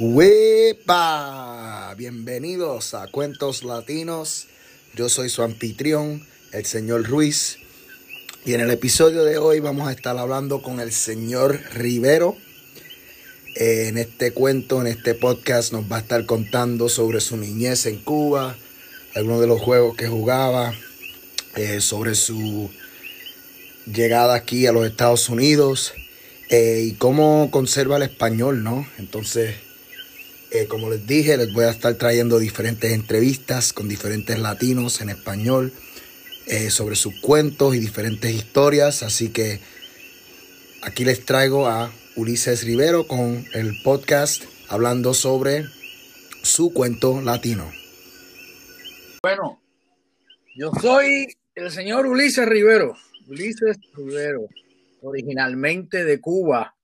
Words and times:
¡Wepa! 0.00 1.94
Bienvenidos 1.98 2.94
a 2.94 3.08
Cuentos 3.08 3.62
Latinos. 3.62 4.46
Yo 4.94 5.10
soy 5.10 5.28
su 5.28 5.42
anfitrión, 5.42 6.26
el 6.52 6.64
señor 6.64 7.06
Ruiz. 7.06 7.58
Y 8.46 8.54
en 8.54 8.62
el 8.62 8.70
episodio 8.70 9.22
de 9.24 9.36
hoy 9.36 9.60
vamos 9.60 9.86
a 9.86 9.92
estar 9.92 10.16
hablando 10.16 10.62
con 10.62 10.80
el 10.80 10.92
señor 10.92 11.60
Rivero. 11.74 12.36
Eh, 13.56 13.88
en 13.88 13.98
este 13.98 14.32
cuento, 14.32 14.80
en 14.80 14.86
este 14.86 15.14
podcast, 15.14 15.74
nos 15.74 15.90
va 15.92 15.96
a 15.96 16.00
estar 16.00 16.24
contando 16.24 16.88
sobre 16.88 17.20
su 17.20 17.36
niñez 17.36 17.84
en 17.84 17.98
Cuba, 17.98 18.56
algunos 19.14 19.42
de 19.42 19.46
los 19.46 19.60
juegos 19.60 19.94
que 19.94 20.08
jugaba, 20.08 20.72
eh, 21.54 21.82
sobre 21.82 22.14
su 22.14 22.70
llegada 23.84 24.34
aquí 24.34 24.66
a 24.66 24.72
los 24.72 24.86
Estados 24.86 25.28
Unidos 25.28 25.92
eh, 26.48 26.82
y 26.82 26.92
cómo 26.92 27.50
conserva 27.50 27.98
el 27.98 28.04
español, 28.04 28.64
¿no? 28.64 28.88
Entonces, 28.98 29.54
eh, 30.54 30.66
como 30.66 30.90
les 30.90 31.06
dije, 31.06 31.38
les 31.38 31.50
voy 31.54 31.64
a 31.64 31.70
estar 31.70 31.94
trayendo 31.94 32.38
diferentes 32.38 32.92
entrevistas 32.92 33.72
con 33.72 33.88
diferentes 33.88 34.38
latinos 34.38 35.00
en 35.00 35.08
español 35.08 35.72
eh, 36.46 36.68
sobre 36.68 36.94
sus 36.94 37.18
cuentos 37.22 37.74
y 37.74 37.78
diferentes 37.78 38.30
historias. 38.30 39.02
Así 39.02 39.30
que 39.30 39.60
aquí 40.82 41.06
les 41.06 41.24
traigo 41.24 41.68
a 41.68 41.90
Ulises 42.16 42.64
Rivero 42.64 43.06
con 43.06 43.46
el 43.54 43.80
podcast 43.82 44.44
hablando 44.68 45.14
sobre 45.14 45.64
su 46.42 46.74
cuento 46.74 47.22
latino. 47.22 47.72
Bueno, 49.22 49.62
yo 50.54 50.70
soy 50.82 51.28
el 51.54 51.70
señor 51.70 52.04
Ulises 52.04 52.46
Rivero. 52.46 52.94
Ulises 53.26 53.78
Rivero, 53.94 54.48
originalmente 55.00 56.04
de 56.04 56.20
Cuba, 56.20 56.74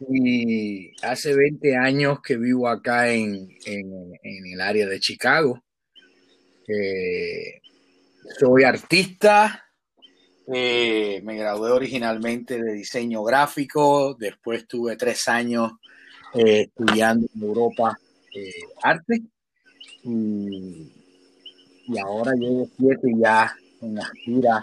y 0.00 0.92
hace 1.02 1.34
20 1.34 1.76
años 1.76 2.20
que 2.22 2.36
vivo 2.36 2.68
acá 2.68 3.10
en, 3.10 3.48
en, 3.64 4.46
el 4.52 4.60
área 4.60 4.86
de 4.86 5.00
Chicago. 5.00 5.62
Eh, 6.66 7.60
soy 8.38 8.64
artista, 8.64 9.64
eh, 10.46 11.20
me 11.24 11.36
gradué 11.36 11.70
originalmente 11.70 12.62
de 12.62 12.74
diseño 12.74 13.22
gráfico, 13.22 14.14
después 14.14 14.66
tuve 14.66 14.96
tres 14.96 15.26
años 15.28 15.72
eh, 16.34 16.68
estudiando 16.68 17.26
en 17.34 17.42
Europa 17.42 17.98
arte 18.82 19.22
y, 20.04 20.92
ahora 22.04 22.32
llevo 22.34 22.68
siete 22.76 23.08
ya 23.18 23.56
en 23.80 23.98
Aspira 23.98 24.62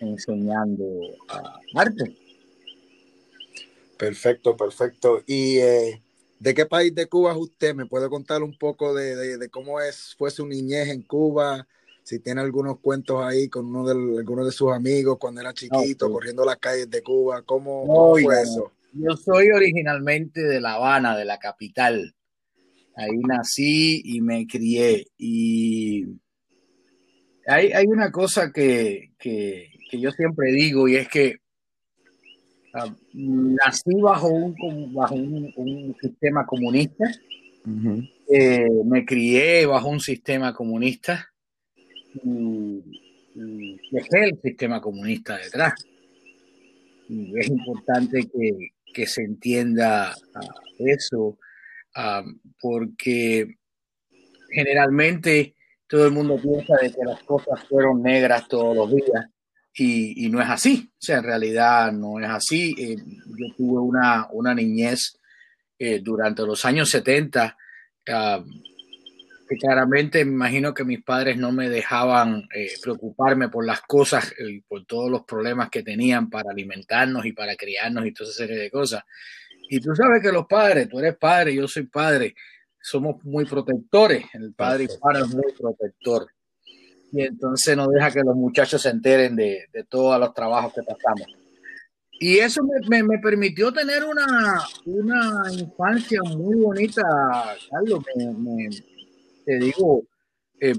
enseñando 0.00 0.84
uh, 0.84 1.78
arte. 1.78 2.25
Perfecto, 3.96 4.56
perfecto. 4.56 5.22
¿Y 5.26 5.58
eh, 5.58 6.02
de 6.38 6.54
qué 6.54 6.66
país 6.66 6.94
de 6.94 7.06
Cuba 7.06 7.32
es 7.32 7.38
usted? 7.38 7.74
¿Me 7.74 7.86
puede 7.86 8.08
contar 8.08 8.42
un 8.42 8.56
poco 8.56 8.94
de, 8.94 9.16
de, 9.16 9.38
de, 9.38 9.48
cómo 9.48 9.80
es, 9.80 10.14
fue 10.18 10.30
su 10.30 10.46
niñez 10.46 10.88
en 10.88 11.02
Cuba? 11.02 11.66
Si 12.02 12.20
tiene 12.20 12.40
algunos 12.40 12.78
cuentos 12.80 13.22
ahí 13.22 13.48
con 13.48 13.66
uno 13.66 13.86
de, 13.86 14.18
algunos 14.20 14.46
de 14.46 14.52
sus 14.52 14.72
amigos 14.72 15.18
cuando 15.18 15.40
era 15.40 15.52
chiquito, 15.52 16.06
okay. 16.06 16.14
corriendo 16.14 16.44
las 16.44 16.56
calles 16.58 16.88
de 16.90 17.02
Cuba. 17.02 17.42
¿Cómo, 17.42 17.84
no, 17.86 17.92
cómo 17.92 18.16
fue 18.16 18.42
eso? 18.42 18.72
Yo 18.92 19.16
soy 19.16 19.48
originalmente 19.50 20.42
de 20.42 20.60
La 20.60 20.74
Habana, 20.74 21.16
de 21.16 21.24
la 21.24 21.38
capital. 21.38 22.14
Ahí 22.94 23.18
nací 23.18 24.02
y 24.04 24.20
me 24.20 24.46
crié. 24.46 25.06
Y 25.18 26.06
hay, 27.46 27.72
hay 27.72 27.86
una 27.86 28.10
cosa 28.10 28.52
que, 28.52 29.12
que, 29.18 29.70
que 29.90 30.00
yo 30.00 30.10
siempre 30.12 30.52
digo 30.52 30.88
y 30.88 30.96
es 30.96 31.08
que 31.08 31.36
nací 33.14 33.94
bajo 34.00 34.28
un, 34.28 34.54
bajo 34.94 35.14
un, 35.14 35.52
un 35.56 35.96
sistema 36.00 36.44
comunista, 36.46 37.04
uh 37.64 37.70
-huh. 37.70 38.10
eh, 38.28 38.82
me 38.84 39.04
crié 39.04 39.66
bajo 39.66 39.88
un 39.88 40.00
sistema 40.00 40.52
comunista 40.52 41.26
y, 42.22 42.82
y, 43.34 43.80
dejé 43.90 44.24
el 44.24 44.40
sistema 44.42 44.80
comunista 44.80 45.36
detrás. 45.36 45.74
Y 47.08 47.38
es 47.38 47.48
importante 47.48 48.26
que, 48.26 48.70
que 48.92 49.06
se 49.06 49.22
entienda 49.22 50.14
uh, 50.34 50.86
eso, 50.86 51.38
porque 52.60 53.56
generalmente 54.50 55.54
todo 55.86 56.06
el 56.06 56.12
mundo 56.12 56.36
piensa 56.36 56.76
de 56.82 56.90
que 56.90 57.04
las 57.04 57.22
cosas 57.22 57.62
fueron 57.68 58.02
negras 58.02 58.48
todos 58.48 58.76
los 58.76 58.90
días 58.90 59.26
y, 59.78 60.24
y, 60.24 60.30
no 60.30 60.40
es 60.40 60.48
así, 60.48 60.90
o 60.90 60.96
sea, 60.98 61.18
en 61.18 61.24
realidad 61.24 61.92
no 61.92 62.18
es 62.18 62.28
así. 62.28 62.74
Eh, 62.78 62.96
yo 62.96 63.54
tuve 63.56 63.78
una, 63.78 64.26
una 64.30 64.54
niñez 64.54 65.18
eh, 65.78 66.00
durante 66.02 66.42
los 66.42 66.64
años 66.64 66.88
70, 66.88 67.56
uh, 68.08 68.44
que 69.46 69.56
claramente 69.56 70.24
me 70.24 70.32
imagino 70.32 70.72
que 70.72 70.84
mis 70.84 71.04
padres 71.04 71.36
no 71.36 71.52
me 71.52 71.68
dejaban 71.68 72.48
eh, 72.54 72.72
preocuparme 72.82 73.50
por 73.50 73.66
las 73.66 73.82
cosas 73.82 74.32
y 74.38 74.62
por 74.62 74.86
todos 74.86 75.10
los 75.10 75.24
problemas 75.24 75.68
que 75.68 75.82
tenían 75.82 76.30
para 76.30 76.50
alimentarnos 76.50 77.26
y 77.26 77.32
para 77.32 77.54
criarnos 77.54 78.06
y 78.06 78.12
toda 78.12 78.30
esa 78.30 78.38
serie 78.38 78.56
de 78.56 78.70
cosas. 78.70 79.04
Y 79.68 79.80
tú 79.80 79.94
sabes 79.94 80.22
que 80.22 80.32
los 80.32 80.46
padres, 80.46 80.88
tú 80.88 80.98
eres 80.98 81.16
padre, 81.18 81.54
yo 81.54 81.68
soy 81.68 81.84
padre, 81.84 82.34
somos 82.80 83.22
muy 83.24 83.44
protectores, 83.44 84.24
el 84.32 84.54
padre 84.54 84.84
y 84.84 84.98
padre 84.98 85.20
es 85.20 85.34
muy 85.34 85.52
protector 85.52 86.28
y 87.16 87.22
entonces 87.22 87.74
no 87.74 87.88
deja 87.88 88.10
que 88.10 88.20
los 88.20 88.36
muchachos 88.36 88.82
se 88.82 88.90
enteren 88.90 89.34
de, 89.36 89.64
de 89.72 89.84
todos 89.84 90.20
los 90.20 90.34
trabajos 90.34 90.74
que 90.74 90.82
pasamos. 90.82 91.26
Y 92.20 92.38
eso 92.38 92.60
me, 92.62 93.02
me, 93.02 93.18
permitió 93.18 93.72
tener 93.72 94.04
una, 94.04 94.62
una, 94.84 95.52
infancia 95.52 96.20
muy 96.24 96.56
bonita, 96.56 97.02
Carlos. 97.70 98.04
Te 99.46 99.58
digo, 99.58 100.02
eh, 100.60 100.74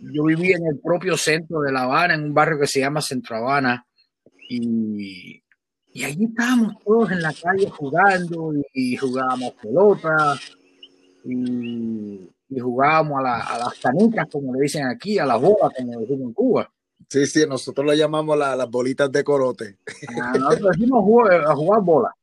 yo 0.00 0.24
viví 0.24 0.52
en 0.52 0.66
el 0.66 0.78
propio 0.80 1.16
centro 1.16 1.60
de 1.60 1.72
La 1.72 1.84
Habana, 1.84 2.14
en 2.14 2.24
un 2.24 2.34
barrio 2.34 2.58
que 2.58 2.66
se 2.66 2.80
llama 2.80 3.00
Centro 3.00 3.36
Habana, 3.36 3.86
y, 4.50 5.42
y 5.92 6.04
allí 6.04 6.26
estábamos 6.26 6.74
todos 6.84 7.10
en 7.10 7.22
la 7.22 7.32
calle 7.32 7.70
jugando 7.70 8.52
y, 8.54 8.92
y 8.92 8.96
jugábamos 8.96 9.54
pelota. 9.62 10.38
Y, 11.24 12.30
y 12.48 12.60
jugábamos 12.60 13.20
a, 13.20 13.22
la, 13.22 13.38
a, 13.40 13.58
las 13.58 13.74
canicas, 13.78 14.26
como 14.30 14.54
le 14.54 14.62
dicen 14.62 14.86
aquí, 14.86 15.18
a 15.18 15.26
las 15.26 15.40
bolas, 15.40 15.72
como 15.76 16.00
decimos 16.00 16.20
en 16.22 16.32
Cuba. 16.32 16.72
Sí, 17.08 17.26
sí, 17.26 17.46
nosotros 17.46 17.86
le 17.86 17.96
llamamos 17.96 18.36
la, 18.36 18.56
las 18.56 18.68
bolitas 18.68 19.10
de 19.10 19.24
corote. 19.24 19.78
Ah, 20.20 20.32
nosotros 20.38 20.76
decimos 20.76 21.02
jugar, 21.02 21.44
a 21.44 21.54
jugar 21.54 21.82
bola. 21.82 22.14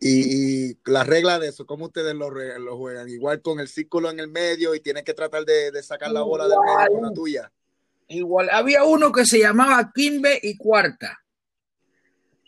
Y, 0.00 0.70
y, 0.70 0.78
la 0.86 1.04
regla 1.04 1.38
de 1.38 1.48
eso, 1.48 1.64
¿cómo 1.64 1.86
ustedes 1.86 2.14
lo, 2.14 2.30
lo, 2.30 2.76
juegan? 2.76 3.08
Igual 3.08 3.40
con 3.40 3.60
el 3.60 3.68
círculo 3.68 4.10
en 4.10 4.18
el 4.18 4.28
medio 4.28 4.74
y 4.74 4.80
tienes 4.80 5.04
que 5.04 5.14
tratar 5.14 5.44
de, 5.44 5.70
de 5.70 5.82
sacar 5.82 6.08
igual, 6.08 6.22
la 6.22 6.26
bola 6.26 6.48
del 6.48 6.58
medio 6.58 6.92
con 6.92 7.08
la 7.08 7.12
tuya. 7.12 7.52
Igual, 8.08 8.50
había 8.50 8.84
uno 8.84 9.12
que 9.12 9.24
se 9.24 9.38
llamaba 9.38 9.92
Kimbe 9.94 10.40
y 10.42 10.56
Cuarta. 10.56 11.20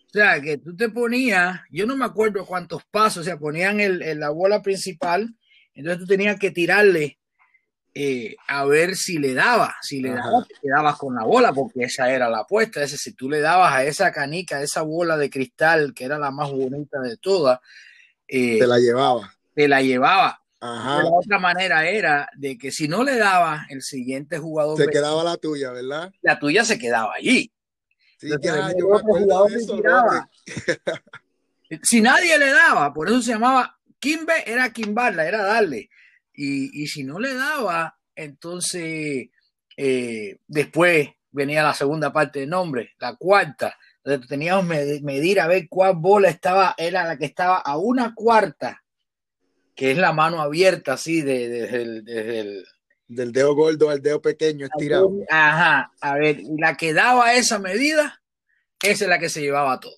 O 0.06 0.10
sea, 0.12 0.41
que 0.41 0.59
tú 0.59 0.76
te 0.76 0.88
ponías, 0.91 1.60
yo 1.71 1.86
no 1.86 1.97
me 1.97 2.04
acuerdo 2.04 2.44
cuántos 2.44 2.84
pasos, 2.84 3.22
o 3.22 3.25
sea, 3.25 3.38
ponían 3.38 3.81
el, 3.81 4.03
el, 4.03 4.21
la 4.21 4.31
bola 4.31 4.62
principal 4.62 5.34
entonces 5.75 6.01
tú 6.01 6.07
tenías 6.07 6.39
que 6.39 6.51
tirarle 6.51 7.19
eh, 7.97 8.35
a 8.49 8.65
ver 8.65 8.97
si 8.97 9.19
le 9.19 9.35
daba. 9.35 9.77
Si 9.81 10.01
le 10.01 10.11
daba, 10.11 10.45
te 10.45 10.55
quedabas 10.61 10.97
con 10.97 11.15
la 11.15 11.23
bola, 11.23 11.53
porque 11.53 11.85
esa 11.85 12.11
era 12.11 12.29
la 12.29 12.41
apuesta. 12.41 12.83
Ese, 12.83 12.99
si 12.99 13.12
tú 13.12 13.31
le 13.31 13.41
dabas 13.41 13.73
a 13.73 13.84
esa 13.84 14.11
canica, 14.11 14.57
a 14.57 14.63
esa 14.63 14.83
bola 14.83 15.17
de 15.17 15.31
cristal, 15.31 15.95
que 15.95 16.05
era 16.05 16.19
la 16.19 16.33
más 16.33 16.51
bonita 16.51 16.99
de 17.01 17.17
todas, 17.17 17.61
eh, 18.27 18.59
te 18.59 18.67
la 18.67 18.79
llevaba. 18.79 19.33
Te 19.55 19.69
la 19.69 19.81
llevaba. 19.81 20.41
Ajá. 20.61 21.05
La 21.05 21.11
otra 21.11 21.39
manera 21.39 21.87
era 21.87 22.29
de 22.37 22.59
que 22.59 22.73
si 22.73 22.89
no 22.89 23.05
le 23.05 23.17
daba, 23.17 23.67
el 23.69 23.83
siguiente 23.83 24.39
jugador. 24.39 24.77
Se 24.77 24.89
quedaba 24.89 25.23
la 25.23 25.37
tuya, 25.37 25.71
¿verdad? 25.71 26.13
La 26.23 26.39
tuya 26.39 26.65
se 26.65 26.79
quedaba 26.79 27.13
allí. 27.15 27.53
Sí, 28.19 28.33
Entonces, 28.33 28.55
ya, 28.55 28.73
yo 28.77 28.89
me 28.89 28.99
acuerdo 28.99 29.47
de 29.47 29.57
eso, 29.57 29.79
si 31.83 32.01
nadie 32.01 32.39
le 32.39 32.51
daba, 32.51 32.93
por 32.93 33.09
eso 33.09 33.21
se 33.21 33.33
llamaba 33.33 33.79
Kimbe 34.04 34.34
era 34.44 34.70
quimbarla, 34.70 35.26
era 35.26 35.42
darle. 35.42 35.89
Y, 36.34 36.83
y, 36.83 36.86
si 36.89 37.04
no 37.04 37.18
le 37.18 37.33
daba, 37.33 37.98
entonces 38.15 39.30
eh, 39.78 40.36
después 40.47 41.09
venía 41.30 41.62
la 41.62 41.72
segunda 41.72 42.12
parte 42.12 42.41
del 42.41 42.51
nombre, 42.51 42.91
la 42.98 43.16
cuarta. 43.16 43.78
Entonces 44.04 44.28
teníamos 44.28 44.66
que 44.71 45.01
medir 45.03 45.41
a 45.41 45.47
ver 45.47 45.68
cuál 45.71 45.95
bola 45.97 46.28
estaba, 46.28 46.74
era 46.77 47.04
la 47.04 47.16
que 47.16 47.24
estaba 47.24 47.56
a 47.56 47.78
una 47.78 48.15
cuarta, 48.15 48.84
que 49.74 49.92
es 49.92 49.97
la 49.97 50.12
mano 50.12 50.42
abierta 50.42 50.92
así 50.92 51.22
de, 51.22 51.48
de, 51.48 51.66
de, 51.66 52.03
desde 52.03 52.41
el, 52.41 52.66
del 53.09 53.33
dedo 53.33 53.54
gordo 53.54 53.89
al 53.89 54.03
dedo 54.03 54.21
pequeño 54.21 54.66
estirado. 54.66 55.10
Ajá, 55.30 55.92
a 56.03 56.15
ver, 56.16 56.42
la 56.59 56.77
que 56.77 56.92
daba 56.92 57.33
esa 57.33 57.59
medida, 57.59 58.22
esa 58.83 59.04
es 59.04 59.09
la 59.09 59.18
que 59.18 59.30
se 59.30 59.41
llevaba 59.41 59.80
todo. 59.80 59.97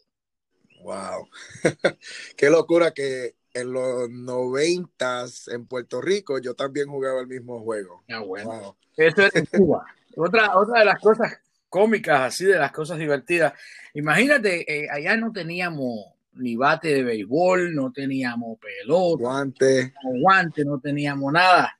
Wow, 0.84 1.28
qué 2.36 2.50
locura 2.50 2.92
que 2.92 3.34
en 3.56 3.72
los 3.72 4.10
noventas 4.10 5.48
en 5.48 5.66
Puerto 5.66 6.00
Rico 6.00 6.38
yo 6.38 6.54
también 6.54 6.88
jugaba 6.88 7.20
el 7.20 7.26
mismo 7.26 7.60
juego. 7.60 8.04
Ah, 8.10 8.20
bueno. 8.20 8.50
Wow. 8.50 8.76
Eso 8.96 9.22
es 9.22 9.34
en 9.34 9.46
Cuba. 9.64 9.86
otra, 10.16 10.56
otra 10.56 10.80
de 10.80 10.84
las 10.84 11.00
cosas 11.00 11.40
cómicas, 11.68 12.20
así 12.20 12.44
de 12.44 12.58
las 12.58 12.72
cosas 12.72 12.98
divertidas. 12.98 13.54
Imagínate, 13.94 14.70
eh, 14.70 14.88
allá 14.90 15.16
no 15.16 15.32
teníamos, 15.32 16.00
ni 16.34 16.54
bate 16.54 16.88
de 16.88 17.02
béisbol, 17.02 17.74
no 17.74 17.90
teníamos 17.92 18.58
pelota, 18.58 19.22
guante, 19.22 19.94
no 20.04 20.20
guante, 20.20 20.64
no 20.64 20.78
teníamos 20.78 21.32
nada. 21.32 21.78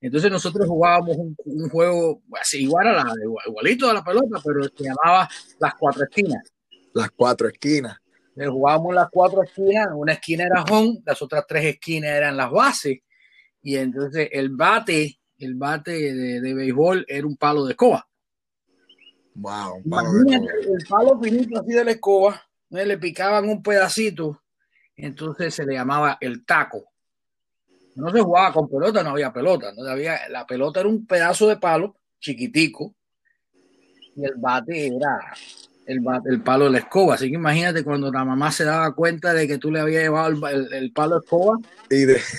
Entonces 0.00 0.30
nosotros 0.30 0.68
jugábamos 0.68 1.16
un, 1.16 1.36
un, 1.44 1.68
juego 1.68 2.22
así 2.40 2.62
igual 2.62 2.86
a 2.86 2.92
la 2.92 3.12
igualito 3.44 3.90
a 3.90 3.94
la 3.94 4.04
pelota, 4.04 4.40
pero 4.44 4.62
se 4.62 4.84
llamaba 4.84 5.28
las 5.58 5.74
cuatro 5.74 6.04
esquinas. 6.04 6.52
Las 6.94 7.10
cuatro 7.10 7.48
esquinas. 7.48 7.98
Entonces, 8.38 8.52
jugábamos 8.52 8.94
las 8.94 9.08
cuatro 9.10 9.42
esquinas, 9.42 9.88
una 9.92 10.12
esquina 10.12 10.44
era 10.44 10.62
home, 10.62 11.00
las 11.04 11.20
otras 11.20 11.44
tres 11.44 11.64
esquinas 11.64 12.10
eran 12.10 12.36
las 12.36 12.48
bases, 12.52 13.00
y 13.62 13.74
entonces 13.74 14.28
el 14.30 14.50
bate, 14.50 15.18
el 15.38 15.56
bate 15.56 15.90
de, 15.90 16.40
de 16.40 16.54
béisbol 16.54 17.04
era 17.08 17.26
un 17.26 17.36
palo 17.36 17.64
de 17.64 17.72
escoba. 17.72 18.08
Wow, 19.34 19.78
el 19.78 20.86
palo 20.88 21.18
finito 21.20 21.58
así 21.58 21.72
de 21.72 21.84
la 21.84 21.90
escoba, 21.90 22.40
le 22.70 22.98
picaban 22.98 23.48
un 23.48 23.60
pedacito, 23.60 24.40
entonces 24.94 25.52
se 25.52 25.66
le 25.66 25.74
llamaba 25.74 26.16
el 26.20 26.44
taco. 26.44 26.92
No 27.96 28.08
se 28.12 28.20
jugaba 28.20 28.52
con 28.52 28.68
pelota, 28.68 29.02
no 29.02 29.10
había 29.10 29.32
pelota, 29.32 29.72
no 29.76 29.84
había, 29.84 30.28
la 30.28 30.46
pelota 30.46 30.78
era 30.78 30.88
un 30.88 31.04
pedazo 31.08 31.48
de 31.48 31.56
palo 31.56 31.96
chiquitico 32.20 32.94
y 34.14 34.24
el 34.24 34.36
bate 34.36 34.86
era 34.86 35.34
el, 35.88 36.04
el 36.26 36.42
palo 36.42 36.66
de 36.66 36.70
la 36.72 36.78
escoba. 36.78 37.14
Así 37.14 37.28
que 37.28 37.36
imagínate 37.36 37.82
cuando 37.82 38.12
la 38.12 38.24
mamá 38.24 38.52
se 38.52 38.64
daba 38.64 38.94
cuenta 38.94 39.32
de 39.32 39.48
que 39.48 39.58
tú 39.58 39.72
le 39.72 39.80
habías 39.80 40.02
llevado 40.02 40.28
el, 40.28 40.72
el, 40.72 40.92
palo 40.92 41.18
de 41.18 41.24
escoba. 41.24 41.58
Y 41.90 42.04
de... 42.04 42.20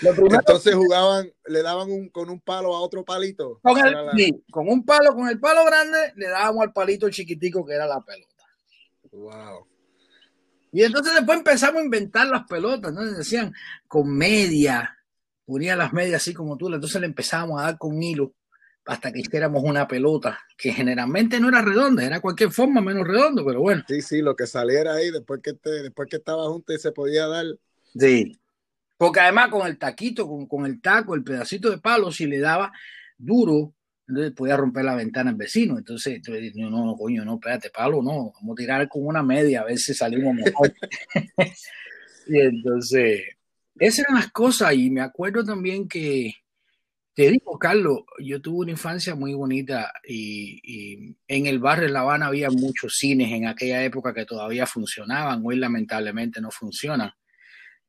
Entonces 0.00 0.76
jugaban, 0.76 1.28
le 1.46 1.62
daban 1.62 1.90
un, 1.90 2.08
con 2.10 2.30
un 2.30 2.40
palo 2.40 2.74
a 2.74 2.80
otro 2.80 3.04
palito. 3.04 3.58
Con, 3.62 3.76
el, 3.78 3.94
sí, 4.16 4.44
con 4.48 4.68
un 4.68 4.84
palo, 4.84 5.12
con 5.12 5.28
el 5.28 5.40
palo 5.40 5.64
grande, 5.64 5.98
le 6.14 6.28
dábamos 6.28 6.62
al 6.62 6.72
palito 6.72 7.10
chiquitico 7.10 7.66
que 7.66 7.74
era 7.74 7.86
la 7.86 8.00
pelota. 8.00 8.44
Wow. 9.10 9.66
Y 10.70 10.84
entonces 10.84 11.14
después 11.14 11.38
empezamos 11.38 11.80
a 11.80 11.84
inventar 11.84 12.28
las 12.28 12.44
pelotas, 12.46 12.92
¿no? 12.92 13.04
Decían 13.04 13.52
con 13.88 14.08
media, 14.16 14.96
ponía 15.44 15.74
las 15.74 15.92
medias 15.92 16.22
así 16.22 16.32
como 16.32 16.56
tú, 16.56 16.72
entonces 16.72 17.00
le 17.00 17.08
empezábamos 17.08 17.60
a 17.60 17.64
dar 17.64 17.78
con 17.78 18.00
hilo 18.00 18.34
hasta 18.88 19.12
que 19.12 19.20
hiciéramos 19.20 19.62
una 19.62 19.86
pelota, 19.86 20.40
que 20.56 20.72
generalmente 20.72 21.38
no 21.38 21.50
era 21.50 21.60
redonda, 21.60 22.02
era 22.02 22.20
cualquier 22.20 22.50
forma 22.50 22.80
menos 22.80 23.06
redondo, 23.06 23.44
pero 23.44 23.60
bueno. 23.60 23.84
Sí, 23.86 24.00
sí, 24.00 24.22
lo 24.22 24.34
que 24.34 24.46
saliera 24.46 24.94
ahí 24.94 25.10
después 25.10 25.42
que, 25.42 25.52
te, 25.52 25.82
después 25.82 26.08
que 26.08 26.16
estaba 26.16 26.48
junto 26.48 26.72
y 26.72 26.78
se 26.78 26.90
podía 26.90 27.26
dar. 27.26 27.44
Sí, 27.94 28.38
porque 28.96 29.20
además 29.20 29.48
con 29.50 29.66
el 29.66 29.76
taquito, 29.78 30.26
con, 30.26 30.46
con, 30.46 30.64
el 30.64 30.80
taco, 30.80 31.14
el 31.14 31.22
pedacito 31.22 31.68
de 31.68 31.76
palo, 31.76 32.10
si 32.10 32.26
le 32.26 32.38
daba 32.38 32.72
duro, 33.18 33.74
entonces 34.08 34.32
podía 34.32 34.56
romper 34.56 34.86
la 34.86 34.94
ventana 34.94 35.30
al 35.30 35.36
vecino. 35.36 35.76
Entonces, 35.76 36.22
no, 36.54 36.70
no, 36.70 36.96
coño, 36.96 37.26
no, 37.26 37.34
espérate, 37.34 37.68
palo, 37.68 38.02
no, 38.02 38.32
vamos 38.40 38.52
a 38.52 38.54
tirar 38.54 38.88
con 38.88 39.06
una 39.06 39.22
media 39.22 39.60
a 39.60 39.64
ver 39.64 39.76
si 39.76 39.92
salimos 39.92 40.34
mejor. 40.34 40.72
y 42.26 42.40
entonces, 42.40 43.20
esas 43.78 43.98
eran 43.98 44.14
las 44.14 44.32
cosas. 44.32 44.72
Y 44.72 44.88
me 44.88 45.02
acuerdo 45.02 45.44
también 45.44 45.86
que, 45.86 46.32
te 47.18 47.32
digo, 47.32 47.58
Carlos, 47.58 48.02
yo 48.20 48.40
tuve 48.40 48.58
una 48.58 48.70
infancia 48.70 49.16
muy 49.16 49.34
bonita 49.34 49.92
y, 50.06 51.16
en 51.26 51.46
el 51.46 51.58
barrio 51.58 51.88
de 51.88 51.92
La 51.92 52.02
Habana 52.02 52.28
había 52.28 52.48
muchos 52.48 52.94
cines 52.96 53.32
en 53.32 53.48
aquella 53.48 53.82
época 53.82 54.14
que 54.14 54.24
todavía 54.24 54.66
funcionaban, 54.66 55.42
hoy 55.44 55.56
lamentablemente 55.56 56.40
no 56.40 56.52
funcionan. 56.52 57.10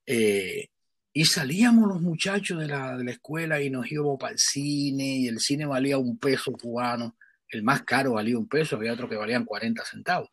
Eh, 0.03 0.69
y 1.13 1.25
salíamos 1.25 1.87
los 1.87 2.01
muchachos 2.01 2.59
de 2.59 2.69
la, 2.69 2.97
de 2.97 3.03
la 3.03 3.11
escuela 3.11 3.61
y 3.61 3.69
nos 3.69 3.91
íbamos 3.91 4.17
para 4.19 4.33
el 4.33 4.39
cine 4.39 5.17
y 5.19 5.27
el 5.27 5.39
cine 5.39 5.67
valía 5.67 5.99
un 5.99 6.17
peso 6.17 6.51
cubano, 6.51 7.15
el 7.49 7.61
más 7.61 7.83
caro 7.83 8.13
valía 8.13 8.35
un 8.35 8.49
peso, 8.49 8.77
había 8.77 8.93
otro 8.93 9.07
que 9.07 9.15
valían 9.15 9.45
40 9.45 9.85
centavos. 9.85 10.29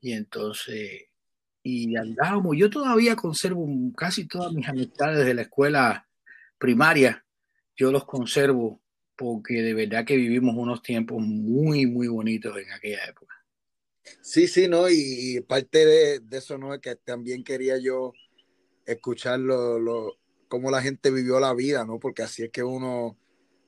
Y 0.00 0.12
entonces, 0.12 1.08
y 1.64 1.96
andábamos, 1.96 2.56
yo 2.56 2.70
todavía 2.70 3.16
conservo 3.16 3.66
casi 3.96 4.28
todas 4.28 4.52
mis 4.52 4.68
amistades 4.68 5.26
de 5.26 5.34
la 5.34 5.42
escuela 5.42 6.06
primaria, 6.58 7.24
yo 7.80 7.90
los 7.92 8.04
conservo 8.04 8.82
porque 9.16 9.62
de 9.62 9.74
verdad 9.74 10.04
que 10.04 10.16
vivimos 10.16 10.54
unos 10.56 10.82
tiempos 10.82 11.22
muy, 11.22 11.86
muy 11.86 12.08
bonitos 12.08 12.56
en 12.58 12.70
aquella 12.72 13.04
época. 13.06 13.34
Sí, 14.22 14.48
sí, 14.48 14.68
no, 14.68 14.88
y 14.88 15.40
parte 15.42 15.84
de, 15.84 16.20
de 16.20 16.38
eso, 16.38 16.58
¿no? 16.58 16.74
Es 16.74 16.80
que 16.80 16.96
también 16.96 17.44
quería 17.44 17.78
yo 17.78 18.12
escuchar 18.86 19.40
lo, 19.40 19.78
lo, 19.78 20.18
cómo 20.48 20.70
la 20.70 20.82
gente 20.82 21.10
vivió 21.10 21.40
la 21.40 21.54
vida, 21.54 21.84
¿no? 21.84 22.00
Porque 22.00 22.22
así 22.22 22.44
es 22.44 22.50
que 22.50 22.62
uno 22.64 23.16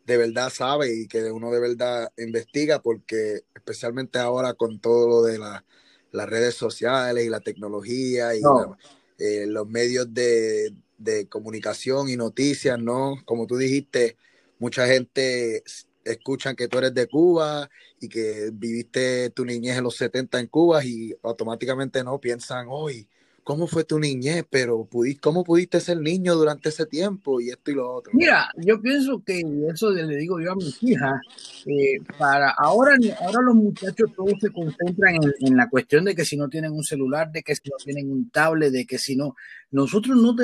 de 0.06 0.16
verdad 0.18 0.50
sabe 0.50 0.94
y 0.94 1.08
que 1.08 1.30
uno 1.32 1.50
de 1.52 1.60
verdad 1.60 2.12
investiga, 2.18 2.82
porque 2.82 3.42
especialmente 3.54 4.18
ahora 4.18 4.54
con 4.54 4.80
todo 4.80 5.08
lo 5.08 5.22
de 5.22 5.38
la, 5.38 5.64
las 6.12 6.28
redes 6.28 6.54
sociales 6.54 7.24
y 7.26 7.30
la 7.30 7.40
tecnología 7.40 8.34
y 8.36 8.42
No. 8.42 8.52
la- 8.52 8.76
eh, 9.18 9.46
los 9.46 9.68
medios 9.68 10.12
de, 10.14 10.74
de 11.02 11.28
comunicación 11.28 12.08
y 12.08 12.16
noticias, 12.16 12.78
¿no? 12.78 13.16
Como 13.25 13.46
tú 13.46 13.56
dijiste, 13.56 14.16
mucha 14.58 14.87
gente 14.87 15.62
escuchan 16.04 16.56
que 16.56 16.69
tú 16.69 16.78
eres 16.78 16.94
de 16.94 17.06
Cuba 17.08 17.69
y 18.00 18.08
que 18.08 18.50
viviste 18.52 19.31
tu 19.31 19.44
niñez 19.44 19.78
en 19.78 19.84
los 19.84 19.96
70 19.96 20.40
en 20.40 20.46
Cuba 20.46 20.84
y 20.84 21.14
automáticamente 21.22 22.02
no 22.04 22.20
piensan, 22.20 22.66
hoy, 22.69 23.08
¿cómo 23.44 23.66
fue 23.66 23.84
tu 23.84 23.98
niñez? 23.98 24.44
Pero 24.48 24.84
pudi- 24.90 25.18
¿cómo 25.20 25.44
pudiste 25.44 25.80
ser 25.80 25.98
niño 25.98 26.34
durante 26.34 26.68
ese 26.68 26.86
tiempo? 26.86 27.40
Y 27.40 27.50
esto 27.50 27.70
y 27.70 27.74
lo 27.74 27.90
otro. 27.92 28.12
Mira, 28.14 28.48
yo 28.56 28.80
pienso 28.80 29.22
que 29.24 29.42
eso 29.72 29.90
le 29.90 30.16
digo 30.16 30.40
yo 30.40 30.52
a 30.52 30.56
mis 30.56 30.82
hijas, 30.82 31.20
eh, 31.66 31.98
para 32.18 32.50
ahora, 32.50 32.96
ahora 33.20 33.42
los 33.42 33.54
muchachos 33.54 34.10
todos 34.16 34.32
se 34.40 34.50
concentran 34.50 35.16
en, 35.16 35.32
en 35.40 35.56
la 35.56 35.68
cuestión 35.68 36.04
de 36.04 36.14
que 36.14 36.24
si 36.24 36.36
no 36.36 36.48
tienen 36.48 36.72
un 36.72 36.84
celular, 36.84 37.30
de 37.32 37.42
que 37.42 37.54
si 37.54 37.68
no 37.68 37.76
tienen 37.82 38.10
un 38.10 38.30
tablet, 38.30 38.70
de 38.72 38.86
que 38.86 38.98
si 38.98 39.16
no, 39.16 39.34
nosotros 39.70 40.16
no 40.16 40.34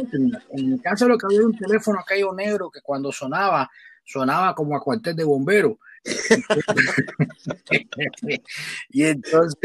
internet. 0.00 0.42
En 0.50 0.70
mi 0.70 0.78
casa 0.78 1.06
lo 1.06 1.18
que 1.18 1.26
había 1.26 1.38
era 1.38 1.46
un 1.46 1.56
teléfono 1.56 1.98
aquello 2.00 2.32
negro 2.32 2.70
que 2.70 2.80
cuando 2.80 3.10
sonaba, 3.12 3.70
sonaba 4.04 4.54
como 4.54 4.76
a 4.76 4.80
cuartel 4.82 5.16
de 5.16 5.24
bomberos. 5.24 5.76
y 8.90 9.04
entonces 9.04 9.58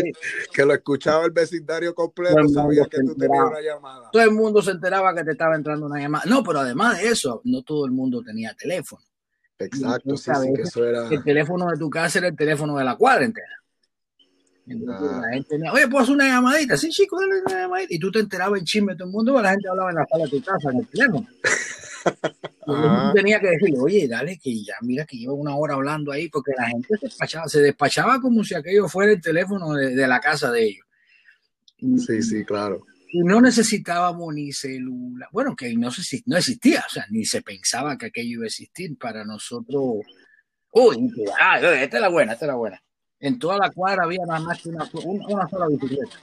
Que 0.54 0.66
lo 0.66 0.74
escuchaba 0.74 1.26
el 1.26 1.32
vecindario 1.32 1.94
completo, 1.94 2.48
sabía 2.48 2.86
que 2.86 3.00
tú 3.02 3.16
tenías 3.16 3.44
una 3.46 3.62
llamada. 3.62 4.10
todo 4.12 4.24
el 4.24 4.32
mundo 4.32 4.62
se 4.62 4.72
enteraba 4.72 5.14
que 5.14 5.24
te 5.24 5.32
estaba 5.32 5.56
entrando 5.56 5.86
una 5.86 6.00
llamada. 6.00 6.24
No, 6.28 6.44
pero 6.44 6.60
además 6.60 7.00
de 7.00 7.10
eso, 7.10 7.42
no 7.46 7.62
todo 7.64 7.86
el 7.86 7.92
mundo 7.92 8.22
tenía 8.24 8.54
teléfono. 8.54 9.04
Exacto, 9.58 10.16
sí, 10.16 10.32
que 10.56 10.62
eso 10.62 10.86
era... 10.86 11.08
el 11.10 11.24
teléfono 11.24 11.68
de 11.70 11.78
tu 11.78 11.90
casa 11.90 12.20
era 12.20 12.30
el 12.30 12.36
teléfono 12.38 12.78
de 12.78 12.86
la 12.86 12.96
cuadra 12.96 13.26
entera. 13.26 13.48
Entonces, 14.66 15.10
Ah. 15.12 15.22
la 15.26 15.34
gente 15.34 15.50
tenía, 15.50 15.74
oye, 15.74 15.88
¿puedo 15.88 16.04
hacer 16.04 16.16
una 16.16 16.28
llamadita? 16.28 16.78
Sí, 16.78 16.90
chico, 16.90 17.20
dale 17.20 17.42
una 17.42 17.62
llamadita. 17.64 17.94
Y 17.94 18.00
tú 18.00 18.12
te 18.12 18.20
enterabas 18.20 18.60
el 18.60 18.66
chisme 18.66 18.94
de 18.94 19.00
todo 19.00 19.08
el 19.08 19.12
mundo, 19.14 19.34
pero 19.34 19.44
la 19.44 19.52
gente 19.52 19.68
hablaba 19.68 19.90
en 19.90 19.96
la 19.98 20.06
sala 20.06 20.24
de 20.26 20.30
tu 20.30 20.44
casa, 20.44 20.70
en 20.72 20.80
el 20.80 20.88
teléfono. 20.88 21.28
Tú 22.66 22.74
tenías 23.16 23.42
que 23.42 23.48
decirle, 23.50 23.80
oye, 23.80 24.08
dale, 24.08 24.38
que 24.38 24.64
ya 24.64 24.76
mira 24.82 25.06
que 25.06 25.18
llevo 25.18 25.34
una 25.36 25.56
hora 25.56 25.74
hablando 25.74 26.12
ahí, 26.12 26.30
porque 26.30 26.52
la 26.58 26.68
gente 26.68 26.88
se 27.00 27.08
despachaba, 27.08 27.48
se 27.48 27.62
despachaba 27.62 28.22
como 28.22 28.44
si 28.44 28.54
aquello 28.56 28.88
fuera 28.88 29.12
el 29.12 29.22
teléfono 29.22 29.74
de, 29.74 29.96
de 29.96 30.08
la 30.08 30.20
casa 30.20 30.52
de 30.52 30.64
ellos. 30.66 30.86
Y, 31.78 31.98
Sí, 32.00 32.22
sí, 32.22 32.46
claro. 32.46 32.86
y 33.12 33.22
no 33.24 33.42
necesitábamos 33.42 34.34
ni 34.34 34.52
celular. 34.52 35.30
Bueno, 35.32 35.56
que 35.56 35.74
no, 35.76 35.90
se, 35.92 36.22
no 36.26 36.38
existía, 36.38 36.84
o 36.86 36.90
sea, 36.92 37.06
ni 37.10 37.26
se 37.26 37.42
pensaba 37.42 37.98
que 37.98 38.08
aquello 38.08 38.34
iba 38.34 38.44
a 38.44 38.48
existir 38.48 38.98
para 38.98 39.24
nosotros. 39.26 40.06
Uy, 40.72 41.12
ah, 41.42 41.60
esta 41.60 41.98
es 41.98 42.02
la 42.02 42.10
buena, 42.10 42.34
esta 42.34 42.46
es 42.46 42.50
la 42.50 42.56
buena. 42.56 42.84
En 43.20 43.40
toda 43.40 43.58
la 43.58 43.72
cuadra 43.72 44.04
había 44.04 44.24
nada 44.28 44.40
más 44.42 44.62
que 44.62 44.70
una, 44.70 44.88
una, 45.06 45.28
una 45.28 45.50
sola 45.50 45.68
bicicleta. 45.68 46.18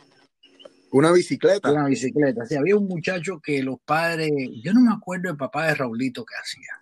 Una 0.97 1.13
bicicleta. 1.13 1.71
Una 1.71 1.89
bicicleta. 1.89 2.47
Sí, 2.47 2.55
había 2.55 2.75
un 2.75 2.89
muchacho 2.89 3.39
que 3.39 3.63
los 3.63 3.79
padres, 3.85 4.31
yo 4.63 4.73
no 4.73 4.81
me 4.81 4.95
acuerdo 4.95 5.31
el 5.31 5.37
papá 5.37 5.67
de 5.67 5.75
Raulito 5.75 6.25
que 6.25 6.35
hacía, 6.35 6.73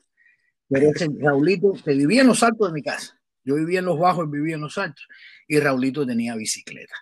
pero 0.68 0.90
ese 0.90 1.09
Raulito 1.18 1.73
que 1.85 1.94
vivía 1.94 2.21
en 2.21 2.28
los 2.28 2.40
altos 2.44 2.68
de 2.68 2.75
mi 2.75 2.80
casa. 2.80 3.21
Yo 3.42 3.56
vivía 3.56 3.80
en 3.80 3.87
los 3.87 3.99
bajos 3.99 4.28
y 4.28 4.30
vivía 4.30 4.54
en 4.54 4.61
los 4.61 4.78
altos. 4.78 5.04
Y 5.49 5.59
Raulito 5.59 6.06
tenía 6.06 6.37
bicicleta. 6.37 6.94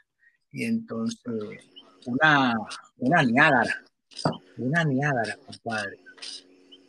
Y 0.52 0.64
entonces, 0.64 1.20
una, 2.06 2.54
una 2.96 3.22
niágara, 3.22 3.84
una 4.56 4.82
niágara, 4.82 5.36
compadre. 5.44 5.98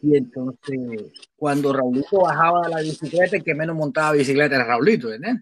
Y 0.01 0.15
entonces, 0.15 1.12
cuando 1.36 1.74
Raulito 1.74 2.22
bajaba 2.22 2.62
de 2.68 2.75
la 2.75 2.82
bicicleta, 2.82 3.36
el 3.36 3.44
que 3.44 3.56
menos 3.56 3.75
montaba 3.75 4.13
bicicleta 4.13 4.56
era 4.56 4.63
Raulito, 4.63 5.10
¿verdad? 5.10 5.36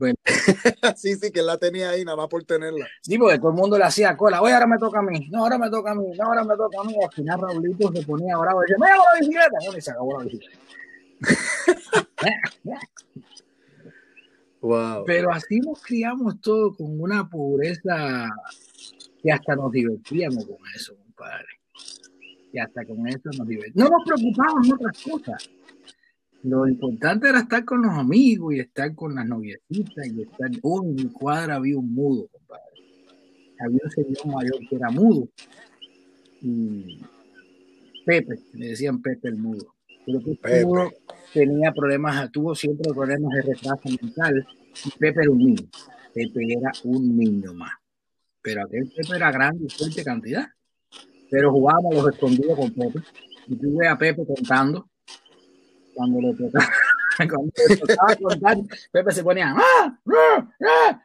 Bueno, 0.00 0.16
sí, 0.96 1.14
sí, 1.16 1.30
que 1.30 1.42
la 1.42 1.58
tenía 1.58 1.90
ahí 1.90 2.06
nada 2.06 2.16
más 2.16 2.28
por 2.28 2.42
tenerla. 2.44 2.86
sí, 3.02 3.18
porque 3.18 3.38
todo 3.38 3.50
el 3.50 3.56
mundo 3.56 3.76
le 3.76 3.84
hacía 3.84 4.16
cola. 4.16 4.40
Oye, 4.40 4.54
ahora 4.54 4.66
me 4.66 4.78
toca 4.78 5.00
a 5.00 5.02
mí. 5.02 5.28
No, 5.30 5.40
ahora 5.40 5.58
me 5.58 5.68
toca 5.68 5.90
a 5.90 5.94
mí. 5.94 6.06
No, 6.18 6.24
ahora 6.24 6.42
me 6.42 6.56
toca 6.56 6.80
a 6.80 6.84
mí. 6.84 6.94
Al 7.04 7.12
final 7.12 7.38
Raulito 7.38 7.92
se 7.92 8.02
ponía 8.06 8.34
bravo 8.38 8.62
y 8.62 8.70
decía, 8.70 8.76
¡me 8.78 8.86
hago 8.90 9.04
la 9.12 9.20
bicicleta! 9.20 9.58
Bueno, 9.60 9.76
y 9.76 9.80
se 9.82 9.90
acabó 9.90 10.18
la 10.18 10.24
bicicleta. 10.24 10.58
Wow. 14.62 15.04
Pero 15.06 15.32
así 15.32 15.58
nos 15.60 15.80
criamos 15.80 16.38
todos 16.42 16.76
con 16.76 17.00
una 17.00 17.26
pobreza 17.26 18.28
que 19.22 19.32
hasta 19.32 19.56
nos 19.56 19.72
divertíamos 19.72 20.44
con 20.44 20.58
eso, 20.76 20.94
compadre. 20.96 21.48
Y 22.52 22.58
hasta 22.58 22.84
con 22.84 23.08
eso 23.08 23.30
nos 23.38 23.48
divertíamos. 23.48 23.90
No 23.90 23.96
nos 23.96 24.04
preocupábamos 24.04 24.66
en 24.66 24.74
otras 24.74 25.02
cosas. 25.02 25.50
Lo 26.42 26.66
importante 26.66 27.28
era 27.28 27.40
estar 27.40 27.64
con 27.64 27.82
los 27.82 27.92
amigos 27.92 28.54
y 28.54 28.60
estar 28.60 28.94
con 28.94 29.14
las 29.14 29.26
noviecitas 29.26 30.06
y 30.06 30.22
estar. 30.22 30.50
Oh, 30.62 30.82
en 30.82 30.94
mi 30.94 31.04
cuadra 31.06 31.56
había 31.56 31.76
un 31.76 31.92
mudo, 31.92 32.28
compadre. 32.28 32.62
había 33.58 33.80
un 33.84 33.90
señor 33.90 34.26
mayor 34.26 34.58
que 34.68 34.76
era 34.76 34.90
mudo. 34.90 35.28
Y 36.40 36.98
Pepe, 38.06 38.40
le 38.54 38.68
decían 38.68 39.02
Pepe 39.02 39.28
el 39.28 39.36
mudo. 39.36 39.74
Pero 40.06 40.20
Pepe, 40.20 40.64
Mudo 40.64 40.90
tenía 41.34 41.72
problemas, 41.72 42.30
tuvo 42.32 42.54
siempre 42.54 42.90
problemas 42.92 43.32
de 43.34 43.42
retraso 43.42 43.88
mental. 44.00 44.46
Y 44.86 44.90
Pepe 44.98 45.20
era 45.20 45.30
un 45.30 45.38
niño. 45.38 45.68
Pepe 46.14 46.52
era 46.52 46.72
un 46.84 47.16
niño 47.18 47.52
más. 47.52 47.72
Pero 48.40 48.62
aquel 48.62 48.90
Pepe 48.96 49.16
era 49.16 49.30
grande 49.30 49.66
y 49.66 49.70
fuerte 49.70 50.02
cantidad. 50.02 50.46
Pero 51.30 51.52
jugábamos 51.52 51.94
los 51.94 52.14
escondidos 52.14 52.56
con 52.58 52.70
Pepe. 52.70 53.00
Y 53.46 53.56
tuve 53.56 53.86
a 53.86 53.98
Pepe 53.98 54.24
contando 54.24 54.89
cuando 55.94 56.20
le 56.20 56.34
tocaba. 56.34 56.68
Cuando 57.18 57.52
le 57.68 57.76
tocaba 57.76 58.16
contar, 58.16 58.56
Pepe 58.90 59.12
se 59.12 59.22
ponía. 59.22 59.54
¡Ah! 59.54 59.98
¡Ah! 60.06 60.50
¡Ah! 60.62 61.02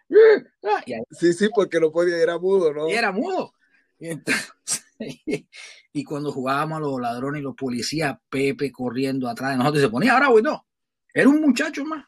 ¡Ah! 0.63 0.84
Y 0.86 0.94
ahí, 0.94 1.01
sí, 1.12 1.34
sí, 1.34 1.50
porque 1.54 1.77
no 1.77 1.92
podía, 1.92 2.15
era 2.15 2.38
mudo, 2.38 2.74
¿no? 2.74 2.88
Y 2.88 2.94
era 2.94 3.12
mudo. 3.12 3.54
Y, 4.00 4.08
entonces, 4.08 4.54
y 5.94 6.04
cuando 6.06 6.32
jugábamos 6.32 6.77
a 6.77 6.80
los 6.82 7.01
ladrones 7.01 7.42
y 7.42 7.44
los 7.44 7.56
policías, 7.56 8.18
Pepe 8.30 8.72
corriendo 8.72 9.27
atrás 9.27 9.51
de 9.51 9.58
nosotros 9.58 9.84
se 9.84 9.89
ponía 9.89 10.18
y 10.18 10.42
no. 10.42 10.65
Era 11.13 11.27
un 11.27 11.42
muchacho 11.42 11.84
más. 11.84 12.06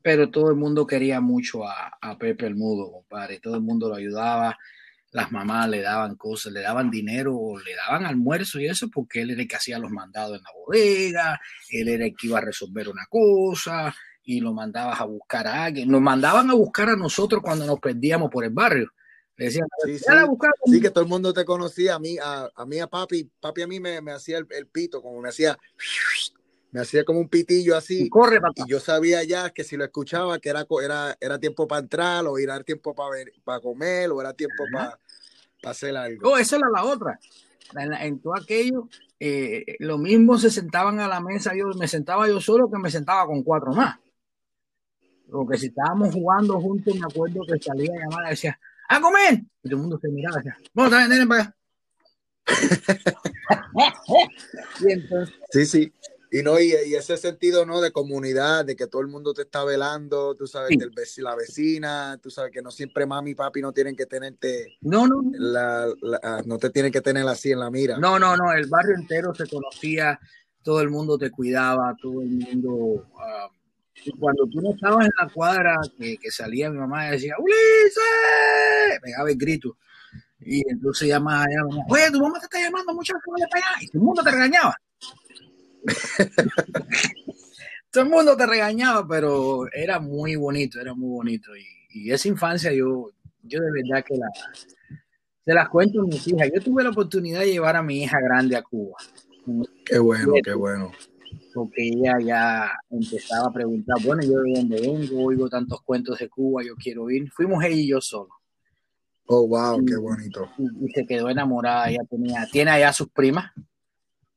Pero 0.00 0.30
todo 0.30 0.50
el 0.50 0.56
mundo 0.56 0.86
quería 0.86 1.20
mucho 1.20 1.64
a, 1.66 1.92
a 2.00 2.18
Pepe 2.18 2.46
el 2.46 2.56
mudo, 2.56 2.90
compadre. 2.90 3.38
Todo 3.38 3.56
el 3.56 3.62
mundo 3.62 3.88
lo 3.88 3.94
ayudaba 3.96 4.56
las 5.12 5.30
mamás 5.30 5.68
le 5.68 5.82
daban 5.82 6.16
cosas, 6.16 6.52
le 6.52 6.62
daban 6.62 6.90
dinero, 6.90 7.52
le 7.64 7.74
daban 7.76 8.06
almuerzo 8.06 8.58
y 8.58 8.66
eso, 8.66 8.88
porque 8.88 9.20
él 9.22 9.30
era 9.30 9.42
el 9.42 9.48
que 9.48 9.56
hacía 9.56 9.78
los 9.78 9.90
mandados 9.90 10.38
en 10.38 10.42
la 10.42 10.50
bodega, 10.52 11.40
él 11.70 11.88
era 11.88 12.06
el 12.06 12.16
que 12.16 12.26
iba 12.28 12.38
a 12.38 12.42
resolver 12.42 12.88
una 12.88 13.06
cosa 13.10 13.94
y 14.24 14.40
lo 14.40 14.54
mandabas 14.54 15.00
a 15.00 15.04
buscar 15.04 15.46
a 15.46 15.64
alguien. 15.64 15.90
Nos 15.90 16.00
mandaban 16.00 16.48
a 16.50 16.54
buscar 16.54 16.88
a 16.88 16.96
nosotros 16.96 17.42
cuando 17.42 17.66
nos 17.66 17.78
perdíamos 17.78 18.30
por 18.30 18.44
el 18.44 18.50
barrio. 18.50 18.90
Le 19.36 19.46
decían, 19.46 19.66
sí, 19.84 20.80
que 20.80 20.90
todo 20.90 21.04
el 21.04 21.10
mundo 21.10 21.32
te 21.32 21.44
conocía. 21.44 21.96
A 21.96 21.98
mí, 21.98 22.16
a, 22.22 22.48
a 22.54 22.64
mí, 22.64 22.78
a 22.78 22.86
papi, 22.86 23.30
papi 23.40 23.62
a 23.62 23.66
mí 23.66 23.80
me, 23.80 24.00
me 24.00 24.12
hacía 24.12 24.38
el, 24.38 24.46
el, 24.50 24.66
pito, 24.66 25.02
como 25.02 25.20
me 25.20 25.30
hacía, 25.30 25.58
me 26.70 26.80
hacía 26.80 27.04
como 27.04 27.18
un 27.20 27.28
pitillo 27.28 27.76
así. 27.76 28.04
Y 28.04 28.08
corre, 28.08 28.40
papá. 28.40 28.64
Y 28.64 28.70
yo 28.70 28.78
sabía 28.78 29.24
ya 29.24 29.50
que 29.50 29.64
si 29.64 29.76
lo 29.76 29.84
escuchaba, 29.84 30.38
que 30.38 30.50
era, 30.50 30.66
era, 30.82 31.16
era 31.20 31.38
tiempo 31.38 31.66
para 31.66 31.80
entrar, 31.80 32.26
o 32.26 32.38
era 32.38 32.62
tiempo 32.62 32.94
para 32.94 33.10
para 33.42 33.60
comer, 33.60 34.10
o 34.10 34.20
era 34.20 34.32
tiempo 34.32 34.64
para 34.72 34.98
hacer 35.62 35.96
algo. 35.96 36.30
Oh, 36.30 36.38
esa 36.38 36.56
era 36.56 36.68
la 36.70 36.84
otra. 36.84 37.18
En, 37.74 37.92
en 37.92 38.20
todo 38.20 38.34
aquello, 38.36 38.88
eh, 39.18 39.76
lo 39.78 39.98
mismo 39.98 40.36
se 40.38 40.50
sentaban 40.50 41.00
a 41.00 41.08
la 41.08 41.20
mesa, 41.20 41.54
yo 41.54 41.66
me 41.78 41.88
sentaba 41.88 42.26
yo 42.28 42.40
solo 42.40 42.70
que 42.70 42.78
me 42.78 42.90
sentaba 42.90 43.26
con 43.26 43.42
cuatro 43.42 43.72
más. 43.72 43.98
Porque 45.30 45.56
si 45.56 45.66
estábamos 45.66 46.12
jugando 46.12 46.60
juntos, 46.60 46.94
me 46.94 47.06
acuerdo 47.06 47.40
que 47.46 47.58
salía 47.58 47.92
llamada 47.92 48.28
y 48.28 48.30
decía, 48.30 48.58
¡a 48.88 49.00
comer! 49.00 49.34
Y 49.62 49.68
todo 49.68 49.76
el 49.76 49.82
mundo 49.82 49.98
se 50.00 50.08
miraba 50.08 50.40
y 50.40 50.44
decía, 50.44 50.58
vamos, 50.74 50.90
también, 50.90 51.28
para 51.28 51.42
acá. 51.42 51.56
y 54.80 54.92
entonces, 54.92 55.34
sí, 55.50 55.66
sí. 55.66 55.92
Y 56.34 56.42
no, 56.42 56.58
y, 56.58 56.72
y, 56.86 56.94
ese 56.94 57.18
sentido, 57.18 57.66
¿no? 57.66 57.82
De 57.82 57.92
comunidad, 57.92 58.64
de 58.64 58.74
que 58.74 58.86
todo 58.86 59.02
el 59.02 59.08
mundo 59.08 59.34
te 59.34 59.42
está 59.42 59.64
velando, 59.64 60.34
tú 60.34 60.46
sabes, 60.46 60.70
sí. 60.70 60.78
del 60.78 60.90
la 61.18 61.36
vecina, 61.36 62.18
tú 62.22 62.30
sabes 62.30 62.50
que 62.50 62.62
no 62.62 62.70
siempre 62.70 63.04
mami 63.04 63.32
y 63.32 63.34
papi 63.34 63.60
no 63.60 63.70
tienen 63.72 63.94
que 63.94 64.06
tenerte. 64.06 64.78
No, 64.80 65.06
no. 65.06 65.22
La, 65.34 65.92
la, 66.00 66.42
no 66.46 66.56
te 66.56 66.70
tienen 66.70 66.90
que 66.90 67.02
tener 67.02 67.28
así 67.28 67.52
en 67.52 67.60
la 67.60 67.70
mira. 67.70 67.98
No, 67.98 68.18
no, 68.18 68.34
no. 68.34 68.50
El 68.50 68.66
barrio 68.66 68.94
entero 68.94 69.34
se 69.34 69.46
conocía, 69.46 70.18
todo 70.62 70.80
el 70.80 70.88
mundo 70.88 71.18
te 71.18 71.30
cuidaba, 71.30 71.94
todo 72.00 72.22
el 72.22 72.30
mundo. 72.30 72.70
Uh, 72.72 73.52
y 74.02 74.10
cuando 74.12 74.46
tú 74.46 74.62
no 74.62 74.70
estabas 74.72 75.04
en 75.04 75.12
la 75.20 75.28
cuadra, 75.28 75.76
que, 75.98 76.16
que 76.16 76.30
salía 76.30 76.70
mi 76.70 76.78
mamá 76.78 77.08
y 77.08 77.10
decía, 77.10 77.34
¡Ulises! 77.38 79.00
Me 79.04 79.12
daba 79.12 79.30
el 79.30 79.36
grito. 79.36 79.76
Y 80.40 80.66
entonces 80.66 81.08
llamaba, 81.08 81.44
llamaba, 81.46 81.84
oye, 81.90 82.10
tu 82.10 82.20
mamá 82.20 82.38
te 82.38 82.46
está 82.46 82.58
llamando, 82.58 82.94
muchachos, 82.94 83.20
vaya 83.30 83.46
para 83.50 83.66
allá. 83.66 83.76
Y 83.82 83.88
todo 83.88 83.98
el 84.00 84.04
mundo 84.06 84.22
te 84.22 84.30
regañaba. 84.30 84.74
Todo 87.90 88.04
el 88.04 88.10
mundo 88.10 88.36
te 88.36 88.46
regañaba, 88.46 89.06
pero 89.06 89.70
era 89.72 90.00
muy 90.00 90.36
bonito, 90.36 90.80
era 90.80 90.94
muy 90.94 91.10
bonito. 91.10 91.54
Y, 91.56 91.66
y 91.90 92.10
esa 92.10 92.28
infancia 92.28 92.72
yo, 92.72 93.10
yo 93.42 93.60
de 93.60 93.70
verdad 93.70 94.04
que 94.04 94.16
la, 94.16 94.28
se 95.44 95.54
las 95.54 95.68
cuento 95.68 96.00
a 96.00 96.04
mis 96.04 96.26
hijas. 96.28 96.50
Yo 96.54 96.60
tuve 96.60 96.82
la 96.82 96.90
oportunidad 96.90 97.40
de 97.40 97.52
llevar 97.52 97.76
a 97.76 97.82
mi 97.82 98.02
hija 98.02 98.20
grande 98.20 98.56
a 98.56 98.62
Cuba. 98.62 98.96
Qué 99.84 99.98
bueno, 99.98 100.32
qué 100.42 100.54
bueno. 100.54 100.92
Porque 101.52 101.88
ella 101.88 102.14
ya 102.24 102.70
empezaba 102.90 103.48
a 103.48 103.52
preguntar, 103.52 103.96
bueno, 104.04 104.22
yo 104.22 104.40
de 104.40 104.52
dónde 104.54 104.80
vengo, 104.80 105.24
oigo 105.24 105.48
tantos 105.48 105.82
cuentos 105.82 106.18
de 106.18 106.28
Cuba, 106.28 106.62
yo 106.62 106.74
quiero 106.76 107.10
ir. 107.10 107.30
Fuimos 107.32 107.62
ella 107.64 107.74
y 107.74 107.88
yo 107.88 108.00
solo. 108.00 108.30
Oh, 109.26 109.46
wow, 109.46 109.82
y, 109.82 109.86
qué 109.86 109.96
bonito. 109.96 110.48
Y, 110.58 110.86
y, 110.86 110.92
se 110.92 111.06
quedó 111.06 111.28
enamorada, 111.28 111.90
ella 111.90 112.04
tenía, 112.08 112.46
tiene 112.50 112.70
allá 112.70 112.92
sus 112.92 113.08
primas, 113.08 113.52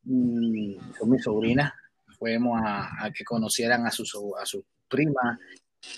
con 0.06 1.10
mi 1.10 1.20
sobrina 1.20 1.74
fuimos 2.18 2.60
a, 2.64 3.06
a, 3.06 3.12
que 3.12 3.24
conocieran 3.24 3.86
a 3.86 3.92
su, 3.92 4.04
a 4.40 4.46
su 4.46 4.64
prima 4.88 5.40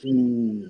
y, 0.04 0.66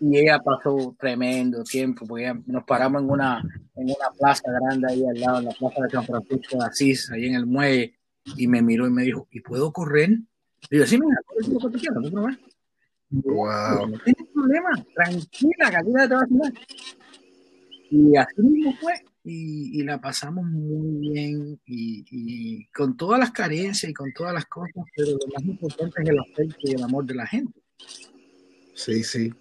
y, 0.00 0.18
ella 0.18 0.38
pasó 0.42 0.94
tremendo 0.98 1.62
tiempo 1.64 2.06
porque 2.06 2.32
nos 2.46 2.64
paramos 2.64 3.02
en 3.02 3.10
una, 3.10 3.42
en 3.74 3.84
una 3.84 4.10
plaza 4.18 4.44
grande 4.50 4.86
ahí 4.90 5.04
al 5.06 5.20
lado, 5.20 5.38
en 5.40 5.44
la 5.46 5.50
plaza 5.52 5.82
de 5.82 5.90
San 5.90 6.06
Francisco 6.06 6.58
de 6.58 6.64
Asís, 6.64 7.10
ahí 7.10 7.26
en 7.26 7.34
el 7.34 7.46
muelle, 7.46 7.94
y 8.36 8.46
me 8.48 8.62
miró 8.62 8.86
y 8.86 8.90
me 8.90 9.02
dijo, 9.02 9.28
¿y 9.30 9.40
puedo 9.40 9.72
correr? 9.72 10.10
Y 10.70 10.78
yo, 10.78 10.86
sí, 10.86 10.98
mira, 10.98 11.20
corre 11.26 11.52
lo 11.52 11.58
que 11.58 11.68
tú 11.68 11.78
quieras, 11.78 12.12
no. 12.12 12.28
Wow. 13.10 13.88
No 13.88 13.98
tienes 13.98 14.26
problema, 14.32 14.84
tranquila, 14.94 15.70
que 15.70 15.76
aquí 15.76 15.92
te 15.92 16.14
va 16.14 16.20
a 16.20 16.24
hacer. 16.24 16.54
Y 17.90 18.16
así 18.16 18.42
mismo 18.42 18.72
fue 18.80 18.94
y, 19.28 19.80
y, 19.80 19.82
la 19.82 20.00
pasamos 20.00 20.44
muy 20.44 21.00
bien 21.00 21.60
y, 21.66 22.04
y, 22.10 22.66
con 22.68 22.96
todas 22.96 23.18
las 23.18 23.32
carencias 23.32 23.90
y 23.90 23.92
con 23.94 24.12
todas 24.12 24.32
las 24.32 24.46
cosas, 24.46 24.84
pero 24.94 25.10
lo 25.10 25.26
más 25.34 25.44
importante 25.44 26.00
es 26.00 26.08
el 26.08 26.18
afecto 26.20 26.58
y 26.62 26.74
el 26.74 26.82
amor 26.84 27.04
de 27.06 27.14
la 27.14 27.26
gente. 27.26 27.60
Sí, 28.74 29.02
sí. 29.02 29.32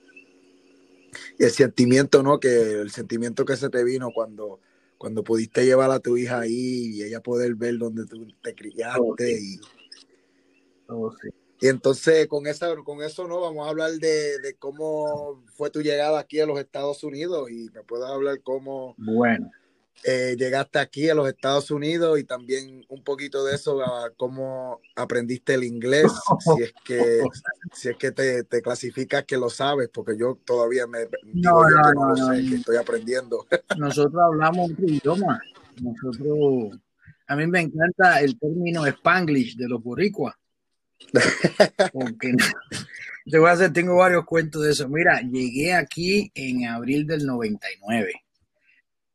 Y 1.37 1.43
el 1.43 1.51
sentimiento, 1.51 2.23
¿no? 2.23 2.39
Que 2.39 2.81
el 2.81 2.89
sentimiento 2.89 3.45
que 3.45 3.55
se 3.57 3.69
te 3.69 3.83
vino 3.83 4.09
cuando, 4.11 4.59
cuando 4.97 5.23
pudiste 5.23 5.65
llevar 5.65 5.91
a 5.91 5.99
tu 5.99 6.17
hija 6.17 6.39
ahí 6.39 6.95
y 6.95 7.03
ella 7.03 7.21
poder 7.21 7.53
ver 7.53 7.77
dónde 7.77 8.05
tú 8.07 8.25
te 8.41 8.55
criaste. 8.55 8.99
Oh, 8.99 9.15
sí. 9.19 9.37
Y, 9.39 9.59
oh, 10.87 11.15
sí. 11.21 11.29
y 11.61 11.67
entonces 11.67 12.25
con, 12.25 12.47
esa, 12.47 12.75
con 12.77 13.03
eso, 13.03 13.27
¿no? 13.27 13.39
Vamos 13.39 13.67
a 13.67 13.69
hablar 13.69 13.91
de, 13.91 14.39
de 14.39 14.55
cómo 14.55 15.43
fue 15.53 15.69
tu 15.69 15.83
llegada 15.83 16.19
aquí 16.19 16.39
a 16.39 16.47
los 16.47 16.59
Estados 16.59 17.03
Unidos 17.03 17.51
y 17.51 17.69
me 17.71 17.83
puedes 17.83 18.07
hablar 18.07 18.41
cómo... 18.41 18.95
Bueno 18.97 19.51
eh, 20.03 20.35
llegaste 20.37 20.79
aquí 20.79 21.09
a 21.09 21.15
los 21.15 21.27
Estados 21.27 21.71
Unidos 21.71 22.19
y 22.19 22.23
también 22.23 22.85
un 22.89 23.03
poquito 23.03 23.43
de 23.43 23.55
eso, 23.55 23.81
a 23.81 24.11
cómo 24.15 24.79
aprendiste 24.95 25.55
el 25.55 25.63
inglés, 25.63 26.11
si 26.39 26.63
es 26.63 26.73
que, 26.83 27.21
si 27.73 27.89
es 27.89 27.97
que 27.97 28.11
te, 28.11 28.43
te 28.43 28.61
clasificas 28.61 29.23
que 29.23 29.37
lo 29.37 29.49
sabes, 29.49 29.89
porque 29.89 30.17
yo 30.17 30.37
todavía 30.45 30.85
me 30.85 31.07
no, 31.33 31.69
no, 31.69 31.93
no, 31.93 32.15
no, 32.15 32.33
sé, 32.33 32.45
que 32.47 32.55
estoy 32.55 32.77
aprendiendo. 32.77 33.47
Nosotros 33.77 34.21
hablamos 34.21 34.71
otro 34.71 34.85
idioma. 34.85 35.39
Nosotros, 35.81 36.79
a 37.27 37.35
mí 37.35 37.47
me 37.47 37.61
encanta 37.61 38.21
el 38.21 38.37
término 38.37 38.85
spanglish 38.85 39.55
de 39.55 39.67
los 39.67 39.81
boricuas. 39.81 40.35
Porque 41.91 42.33
te 43.25 43.39
voy 43.39 43.49
a 43.49 43.53
hacer, 43.53 43.73
tengo 43.73 43.95
varios 43.97 44.25
cuentos 44.25 44.63
de 44.63 44.71
eso. 44.71 44.87
Mira, 44.87 45.21
llegué 45.21 45.73
aquí 45.73 46.31
en 46.35 46.65
abril 46.65 47.05
del 47.07 47.25
99. 47.25 48.24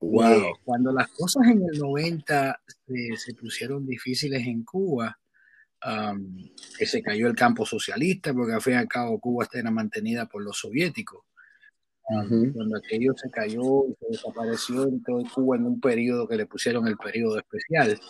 Wow. 0.01 0.33
Eh, 0.33 0.53
cuando 0.65 0.93
las 0.93 1.09
cosas 1.09 1.47
en 1.47 1.63
el 1.63 1.79
90 1.79 2.61
se, 2.87 3.17
se 3.17 3.35
pusieron 3.35 3.87
difíciles 3.87 4.47
en 4.47 4.65
Cuba, 4.65 5.19
um, 5.85 6.49
que 6.79 6.87
se 6.87 7.03
cayó 7.03 7.29
el 7.29 7.37
campo 7.37 7.67
socialista, 7.67 8.33
porque 8.33 8.55
al 8.55 8.63
fin 8.63 8.75
y 8.75 8.77
al 8.77 8.89
cabo 8.89 9.21
Cuba 9.21 9.47
era 9.53 9.71
mantenida 9.71 10.27
por 10.27 10.43
los 10.43 10.59
soviéticos. 10.59 11.25
Um, 12.09 12.19
uh 12.19 12.23
-huh. 12.23 12.53
Cuando 12.55 12.79
aquello 12.79 13.13
se 13.15 13.31
cayó 13.31 13.87
y 13.89 13.95
se 14.01 14.07
desapareció 14.11 14.85
en 14.85 15.03
todo 15.03 15.23
Cuba 15.35 15.57
en 15.57 15.67
un 15.67 15.81
periodo 15.81 16.27
que 16.27 16.37
le 16.37 16.47
pusieron 16.47 16.87
el 16.89 16.97
periodo 16.97 17.39
especial, 17.39 18.01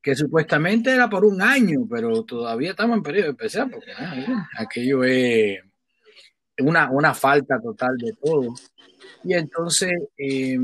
que 0.00 0.14
supuestamente 0.14 0.92
era 0.92 1.10
por 1.10 1.24
un 1.24 1.42
año, 1.42 1.86
pero 1.90 2.22
todavía 2.22 2.70
estamos 2.70 2.96
en 2.96 3.02
periodo 3.02 3.30
especial, 3.30 3.68
porque 3.68 3.90
ah, 3.98 4.48
aquello 4.56 5.02
es 5.02 5.58
una, 6.60 6.88
una 6.90 7.12
falta 7.12 7.60
total 7.60 7.96
de 7.98 8.12
todo. 8.12 8.54
Y 9.24 9.34
entonces, 9.34 9.92
eh, 10.16 10.56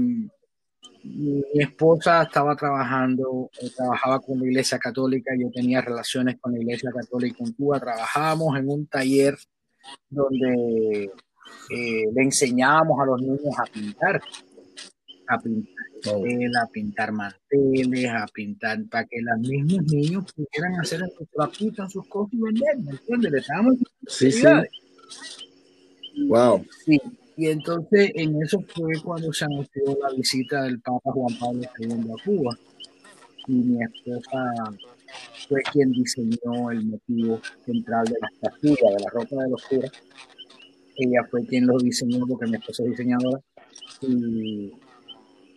mi 1.05 1.43
esposa 1.55 2.23
estaba 2.23 2.55
trabajando, 2.57 3.51
eh, 3.61 3.71
trabajaba 3.77 4.21
con 4.21 4.39
la 4.39 4.47
Iglesia 4.47 4.79
Católica, 4.79 5.33
yo 5.39 5.51
tenía 5.51 5.81
relaciones 5.81 6.39
con 6.41 6.53
la 6.53 6.61
Iglesia 6.61 6.91
Católica 6.93 7.39
en 7.41 7.53
Cuba, 7.53 7.81
trabajábamos 7.81 8.59
en 8.59 8.69
un 8.69 8.87
taller 8.87 9.37
donde 10.09 11.11
eh, 11.71 12.05
le 12.15 12.23
enseñábamos 12.23 13.01
a 13.01 13.07
los 13.07 13.21
niños 13.21 13.59
a 13.59 13.65
pintar, 13.65 14.23
a 15.29 15.39
pintar 15.39 15.83
oh. 16.07 16.25
a 16.63 16.67
pintar 16.69 17.13
manteles, 17.13 18.11
a 18.11 18.27
pintar, 18.33 18.79
para 18.91 19.05
que 19.07 19.21
los 19.21 19.39
mismos 19.41 19.85
niños 19.93 20.33
pudieran 20.33 20.81
hacer 20.81 21.01
sus 21.17 21.29
trapitos, 21.31 21.93
sus 21.93 22.07
cosas 22.09 22.33
y 22.35 22.41
vender, 22.41 22.79
¿me 22.79 22.91
entiendes? 22.93 23.33
Le 23.33 23.39
estábamos 23.39 23.75
sí, 24.07 24.33
sí. 24.33 24.47
Wow. 26.29 26.65
Sí, 26.85 27.01
Y 27.43 27.49
entonces 27.49 28.13
en 28.15 28.41
eso 28.41 28.65
fue 28.69 28.93
cuando 29.03 29.33
se 29.33 29.45
anunció 29.45 29.83
la 30.01 30.15
visita 30.17 30.63
del 30.63 30.81
Papa 30.81 31.11
Juan 31.11 31.37
Pablo 31.41 31.63
II 31.77 32.13
a 32.13 32.25
Cuba. 32.25 32.57
Y 33.49 33.53
mi 33.53 33.83
esposa 33.83 34.55
fue 35.49 35.61
quien 35.73 35.91
diseñó 35.91 36.71
el 36.71 36.85
motivo 36.85 37.41
central 37.67 38.05
de 38.05 38.15
la 38.21 38.29
estatua, 38.29 38.91
de 38.93 39.01
la 39.01 39.11
ropa 39.11 39.43
de 39.43 39.51
los 39.51 39.61
curas. 39.65 39.91
Ella 40.95 41.27
fue 41.29 41.45
quien 41.45 41.67
lo 41.67 41.79
diseñó 41.79 42.25
porque 42.29 42.47
mi 42.47 42.59
esposa 42.59 42.85
es 42.85 42.91
diseñadora. 42.91 43.41
Y, 44.03 44.71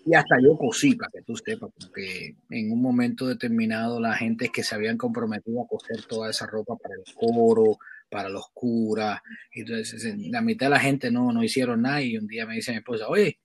y 0.08 0.16
hasta 0.16 0.38
yo 0.42 0.58
cosí, 0.58 0.96
para 0.96 1.12
que 1.12 1.22
tú 1.22 1.36
sepas, 1.36 1.70
porque 1.80 2.36
en 2.50 2.72
un 2.72 2.82
momento 2.82 3.28
determinado 3.28 4.00
la 4.00 4.16
gente 4.16 4.50
que 4.50 4.64
se 4.64 4.74
habían 4.74 4.98
comprometido 4.98 5.62
a 5.62 5.68
coser 5.68 6.04
toda 6.10 6.32
esa 6.32 6.48
ropa 6.48 6.76
para 6.78 6.96
el 6.96 7.14
coro, 7.14 7.78
para 8.16 8.30
los 8.30 8.46
curas. 8.54 9.20
Entonces, 9.52 10.16
la 10.30 10.42
mitad 10.42 10.68
de 10.68 10.70
la 10.70 10.80
gente 10.80 11.12
no, 11.12 11.34
no 11.34 11.44
hicieron 11.44 11.82
nada 11.82 12.02
y 12.02 12.18
un 12.18 12.28
día 12.28 12.46
me 12.46 12.56
dice 12.56 12.72
mi 12.72 12.78
esposa, 12.78 13.10
oye, 13.10 13.40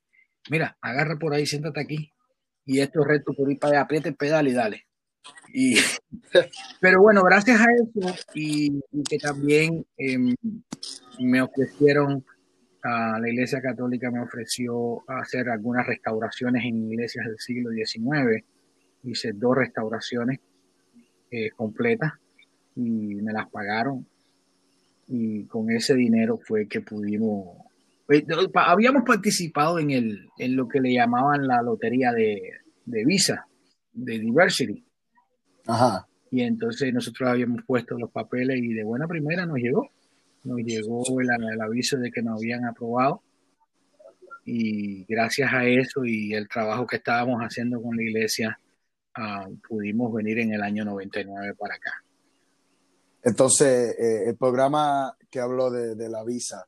mira, 0.48 0.78
agarra 0.80 1.18
por 1.18 1.34
ahí, 1.34 1.44
siéntate 1.44 1.80
aquí 1.80 2.12
y 2.64 2.78
esto 2.78 3.00
es 3.00 3.08
reto 3.08 3.32
por 3.34 3.50
ir 3.50 3.58
para 3.58 3.72
allá, 3.72 3.80
aprieta 3.82 4.08
el 4.08 4.14
pedal 4.14 4.46
y 4.46 4.52
dale. 4.52 4.86
Y, 5.52 5.74
pero 6.80 7.02
bueno, 7.02 7.20
gracias 7.24 7.60
a 7.60 7.64
eso 7.64 8.14
y, 8.32 8.80
que 9.08 9.18
también 9.18 9.84
em, 9.96 10.36
me 11.18 11.42
ofrecieron, 11.42 12.24
a 12.84 13.18
la 13.18 13.28
Iglesia 13.28 13.60
Católica 13.60 14.08
me 14.12 14.22
ofreció 14.22 15.02
hacer 15.08 15.48
algunas 15.48 15.84
restauraciones 15.84 16.64
en 16.64 16.92
iglesias 16.92 17.26
del 17.26 17.40
siglo 17.40 17.70
XIX. 17.70 18.44
Hice 19.02 19.32
dos 19.32 19.56
restauraciones 19.56 20.38
eh, 21.32 21.50
completas 21.56 22.12
y 22.76 23.16
me 23.16 23.32
las 23.32 23.50
pagaron 23.50 24.06
y 25.12 25.44
con 25.46 25.70
ese 25.72 25.96
dinero 25.96 26.38
fue 26.38 26.68
que 26.68 26.80
pudimos, 26.82 27.56
eh, 28.08 28.24
habíamos 28.54 29.02
participado 29.02 29.80
en, 29.80 29.90
el, 29.90 30.28
en 30.38 30.54
lo 30.54 30.68
que 30.68 30.80
le 30.80 30.92
llamaban 30.92 31.48
la 31.48 31.60
lotería 31.62 32.12
de, 32.12 32.52
de 32.84 33.04
Visa, 33.04 33.44
de 33.92 34.20
Diversity. 34.20 34.84
Ajá. 35.66 36.06
Y 36.30 36.42
entonces 36.42 36.94
nosotros 36.94 37.28
habíamos 37.28 37.64
puesto 37.64 37.98
los 37.98 38.12
papeles 38.12 38.58
y 38.62 38.72
de 38.72 38.84
buena 38.84 39.08
primera 39.08 39.44
nos 39.46 39.58
llegó, 39.58 39.90
nos 40.44 40.58
llegó 40.58 41.02
el, 41.20 41.60
aviso 41.60 41.98
de 41.98 42.12
que 42.12 42.22
nos 42.22 42.38
habían 42.38 42.64
aprobado 42.64 43.20
y 44.44 45.04
gracias 45.06 45.52
a 45.52 45.66
eso 45.66 46.04
y 46.04 46.34
el 46.34 46.48
trabajo 46.48 46.86
que 46.86 46.96
estábamos 46.96 47.40
haciendo 47.40 47.82
con 47.82 47.96
la 47.96 48.04
iglesia, 48.04 48.60
ah, 49.16 49.48
pudimos 49.68 50.12
venir 50.14 50.38
en 50.38 50.54
el 50.54 50.62
año 50.62 50.84
99 50.84 51.54
para 51.58 51.74
acá. 51.74 52.04
Entonces, 53.22 53.96
eh, 53.98 54.28
el 54.28 54.36
programa 54.36 55.16
que 55.30 55.40
habló 55.40 55.70
de, 55.70 56.08
la 56.08 56.24
visa, 56.24 56.66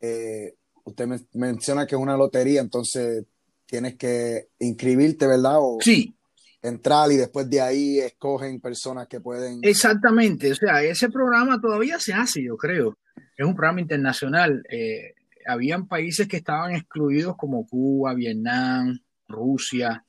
eh, 0.00 0.54
usted 0.84 1.06
menciona 1.34 1.86
que 1.86 1.94
es 1.94 2.00
una 2.00 2.16
lotería, 2.16 2.60
entonces 2.60 3.24
tienes 3.66 3.96
que 3.96 4.48
inscribirte, 4.58 5.26
¿verdad? 5.26 5.56
O 5.58 5.78
sí. 5.80 6.14
Entrar 6.62 7.10
y 7.10 7.16
después 7.16 7.50
de 7.50 7.60
ahí 7.60 7.98
escogen 7.98 8.60
personas 8.60 9.08
que 9.08 9.20
pueden. 9.20 9.58
Exactamente, 9.62 10.52
o 10.52 10.54
sea, 10.54 10.82
ese 10.82 11.08
programa 11.08 11.60
todavía 11.60 11.98
se 11.98 12.12
hace, 12.12 12.42
yo 12.44 12.56
creo. 12.56 12.98
Es 13.36 13.44
un 13.44 13.56
programa 13.56 13.80
internacional. 13.80 14.62
Eh, 14.70 15.14
habían 15.46 15.88
países 15.88 16.28
que 16.28 16.36
estaban 16.36 16.74
excluidos 16.76 17.36
como 17.36 17.66
Cuba, 17.66 18.14
Vietnam, 18.14 18.96
Rusia, 19.26 20.04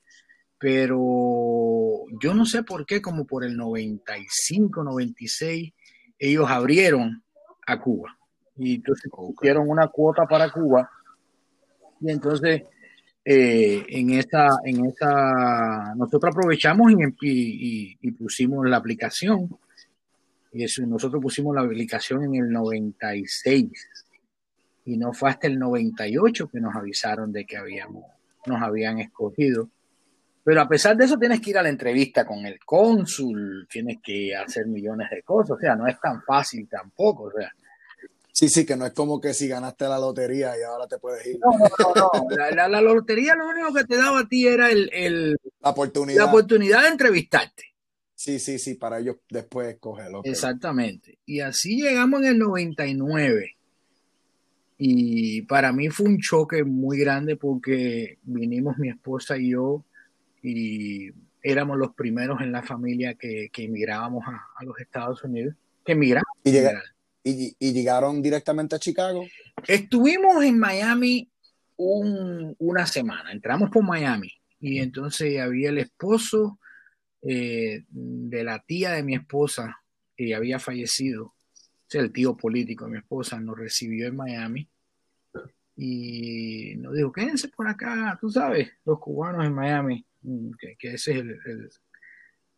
pero 0.63 2.05
yo 2.22 2.34
no 2.34 2.46
sé 2.46 2.63
por 2.63 2.86
qué, 2.86 3.01
como 3.01 3.27
por 3.27 3.43
el 3.43 3.58
95, 3.58 4.82
96, 4.82 5.74
ellos 6.17 6.50
abrieron 6.50 7.22
a 7.67 7.82
Cuba. 7.82 8.17
Y 8.55 8.75
entonces 8.75 9.12
una 9.67 9.88
cuota 9.89 10.25
para 10.25 10.50
Cuba. 10.50 10.89
Y 12.00 12.10
entonces, 12.10 12.63
eh, 13.25 13.86
en 13.89 14.12
esa, 14.12 14.48
en 14.63 14.86
esa, 14.86 15.96
nosotros 15.98 16.34
aprovechamos 16.34 16.93
y, 17.22 17.98
y, 18.00 18.12
pusimos 18.12 18.65
la 18.65 18.77
aplicación. 18.77 19.50
Y 20.53 20.64
eso, 20.64 20.85
nosotros 20.85 21.22
pusimos 21.22 21.53
la 21.53 21.64
aplicación 21.64 22.24
en 22.24 22.35
el 22.35 22.50
96. 22.50 23.70
Y 24.85 24.96
no 24.96 25.11
fue 25.11 25.29
hasta 25.29 25.48
el 25.48 25.59
98 25.59 26.48
que 26.48 26.61
nos 26.61 26.74
avisaron 26.74 27.33
de 27.33 27.46
que 27.46 27.57
habíamos, 27.57 28.05
nos 28.46 28.61
habían 28.61 29.00
escogido. 29.00 29.70
Pero 30.44 30.62
a 30.62 30.68
pesar 30.68 30.98
de 30.98 31.06
eso 31.06 31.18
tienes 31.18 31.40
que 31.40 31.51
ir 31.51 31.58
a 31.58 31.64
la 31.64 31.70
entrevista 31.70 32.25
con 32.25 32.46
el 32.46 32.60
cónsul, 32.66 33.66
tienes 33.72 34.00
que 34.03 34.36
hacer 34.36 34.66
millones 34.68 35.10
de 35.10 35.24
cosas, 35.24 35.51
o 35.51 35.60
sea, 35.60 35.75
no 35.75 35.88
es 35.88 36.00
tan 36.01 36.22
fácil 36.24 36.68
tampoco, 36.70 37.24
o 37.25 37.32
sea. 37.32 37.50
Sí, 38.34 38.50
sí, 38.50 38.66
que 38.66 38.75
no 38.75 38.86
es 38.86 38.94
como 38.94 39.22
que 39.22 39.34
si 39.34 39.48
ganaste 39.48 39.86
la 39.88 40.00
lotería 40.00 40.58
y 40.60 40.64
ahora 40.64 40.88
te 40.88 40.98
puedes 40.98 41.25
ir. 41.27 41.40
No, 41.40 41.51
no, 41.51 41.94
no, 41.96 42.36
La, 42.36 42.68
la, 42.68 42.82
lotería 42.82 43.36
lo 43.36 43.48
único 43.48 43.72
que 43.74 43.84
te 43.84 43.96
daba 43.96 44.22
a 44.22 44.27
ti 44.27 44.48
era 44.48 44.72
el, 44.72 45.38
la, 45.62 45.70
oportunidad. 45.70 46.18
la 46.18 46.25
oportunidad 46.25 46.82
de 46.82 46.88
entrevistarte. 46.90 47.64
Sí, 48.16 48.40
sí, 48.40 48.58
sí, 48.58 48.74
para 48.74 49.00
ellos 49.00 49.18
después 49.29 49.68
escogerlo. 49.68 50.22
Exactamente. 50.24 51.20
Y 51.25 51.42
así 51.42 51.82
llegamos 51.82 52.22
en 52.22 52.27
el 52.27 52.40
99. 52.40 53.56
Y 54.79 55.44
para 55.44 55.72
mí 55.72 55.90
fue 55.90 56.08
un 56.08 56.20
choque 56.20 56.64
muy 56.64 56.98
grande 56.98 57.36
porque 57.36 58.18
vinimos 58.24 58.77
mi 58.79 58.90
esposa 58.90 59.38
y 59.38 59.51
yo 59.51 59.84
y 60.44 61.10
éramos 61.42 61.77
los 61.77 61.96
primeros 61.96 62.42
en 62.42 62.51
la 62.51 62.62
familia 62.62 63.16
que, 63.16 63.50
que 63.51 63.64
emigrábamos 63.64 64.24
a, 64.27 64.64
los 64.64 64.79
Estados 64.79 65.24
Unidos, 65.24 65.56
que 65.84 65.94
emigramos. 65.94 66.27
¿Y, 67.24 67.56
y, 67.58 67.74
llegaron 67.74 68.22
directamente 68.22 68.75
a 68.75 68.79
Chicago? 68.79 69.24
Estuvimos 69.66 70.44
en 70.44 70.60
Miami 70.60 71.29
una 71.77 72.86
semana, 72.86 73.32
entramos 73.32 73.70
por 73.70 73.84
Miami 73.84 74.32
y 74.60 74.79
entonces 74.79 75.40
había 75.40 75.70
el 75.70 75.77
esposo 75.79 76.60
eh, 77.22 77.86
de 77.90 78.44
la 78.44 78.60
tía 78.60 78.92
de 78.92 79.03
mi 79.03 79.16
esposa 79.16 79.82
que 80.16 80.36
había 80.36 80.60
fallecido, 80.60 81.27
o 81.27 81.36
sea, 81.88 82.01
el 82.01 82.12
tío 82.12 82.36
político 82.36 82.86
de 82.86 82.92
mi 82.92 82.98
esposa 82.98 83.40
nos 83.40 83.58
recibió 83.58 84.08
en 84.08 84.16
Miami 84.16 84.70
y 85.75 86.75
nos 86.77 86.94
dijo, 86.94 87.12
quédense 87.12 87.48
por 87.48 87.68
acá, 87.68 88.18
tú 88.22 88.29
sabes, 88.29 88.70
los 88.86 89.00
cubanos 89.00 89.46
en 89.46 89.53
Miami 89.53 90.06
Mm, 90.24 90.51
que, 90.57 90.94
ese 90.94 91.20
es 91.20 91.81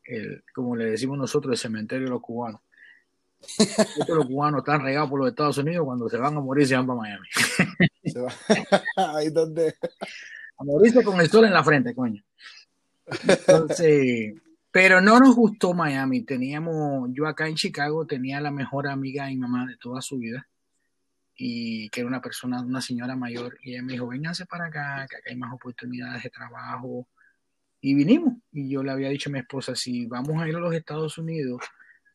el, 0.05 0.43
como 0.53 0.75
le 0.75 0.85
decimos 0.91 1.17
nosotros, 1.17 1.53
el 1.53 1.57
cementerio 1.57 2.05
de 2.05 2.11
los 2.11 2.21
cubanos. 2.21 2.61
los 4.07 4.25
cubanos 4.25 4.59
están 4.59 4.81
regados 4.81 5.09
por 5.09 5.19
los 5.19 5.29
Estados 5.29 5.57
Unidos, 5.57 5.85
cuando 5.85 6.09
se 6.09 6.17
van 6.17 6.35
a 6.35 6.39
morir 6.39 6.67
se 6.67 6.75
van 6.75 6.87
para 6.87 6.99
Miami. 6.99 7.27
Ahí 8.95 9.29
donde. 9.29 9.75
A 10.57 10.63
morirse 10.63 11.03
con 11.03 11.19
el 11.19 11.29
sol 11.29 11.45
en 11.45 11.53
la 11.53 11.63
frente, 11.63 11.93
coño. 11.93 12.23
Entonces, 13.27 14.33
pero 14.71 15.01
no 15.01 15.19
nos 15.19 15.35
gustó 15.35 15.73
Miami. 15.73 16.21
Teníamos, 16.21 17.09
yo 17.13 17.27
acá 17.27 17.47
en 17.47 17.55
Chicago 17.55 18.05
tenía 18.07 18.39
la 18.39 18.51
mejor 18.51 18.87
amiga 18.87 19.29
y 19.29 19.35
mamá 19.35 19.65
de 19.67 19.75
toda 19.77 20.01
su 20.01 20.17
vida 20.17 20.47
y 21.37 21.89
que 21.89 22.01
era 22.01 22.07
una 22.07 22.21
persona, 22.21 22.61
una 22.61 22.81
señora 22.81 23.15
mayor, 23.15 23.57
y 23.61 23.73
ella 23.73 23.83
me 23.83 23.93
dijo, 23.93 24.07
vénganse 24.07 24.45
para 24.45 24.67
acá, 24.67 25.05
que 25.09 25.17
acá 25.17 25.29
hay 25.29 25.35
más 25.35 25.53
oportunidades 25.53 26.23
de 26.23 26.29
trabajo, 26.29 27.07
y 27.85 27.93
vinimos. 27.93 28.33
Y 28.51 28.67
yo 28.71 28.81
le 28.81 28.91
había 28.91 29.09
dicho 29.09 29.29
a 29.29 29.33
mi 29.33 29.39
esposa, 29.39 29.75
si 29.75 30.07
vamos 30.07 30.41
a 30.41 30.49
ir 30.49 30.55
a 30.55 30.59
los 30.59 30.73
Estados 30.73 31.19
Unidos, 31.19 31.61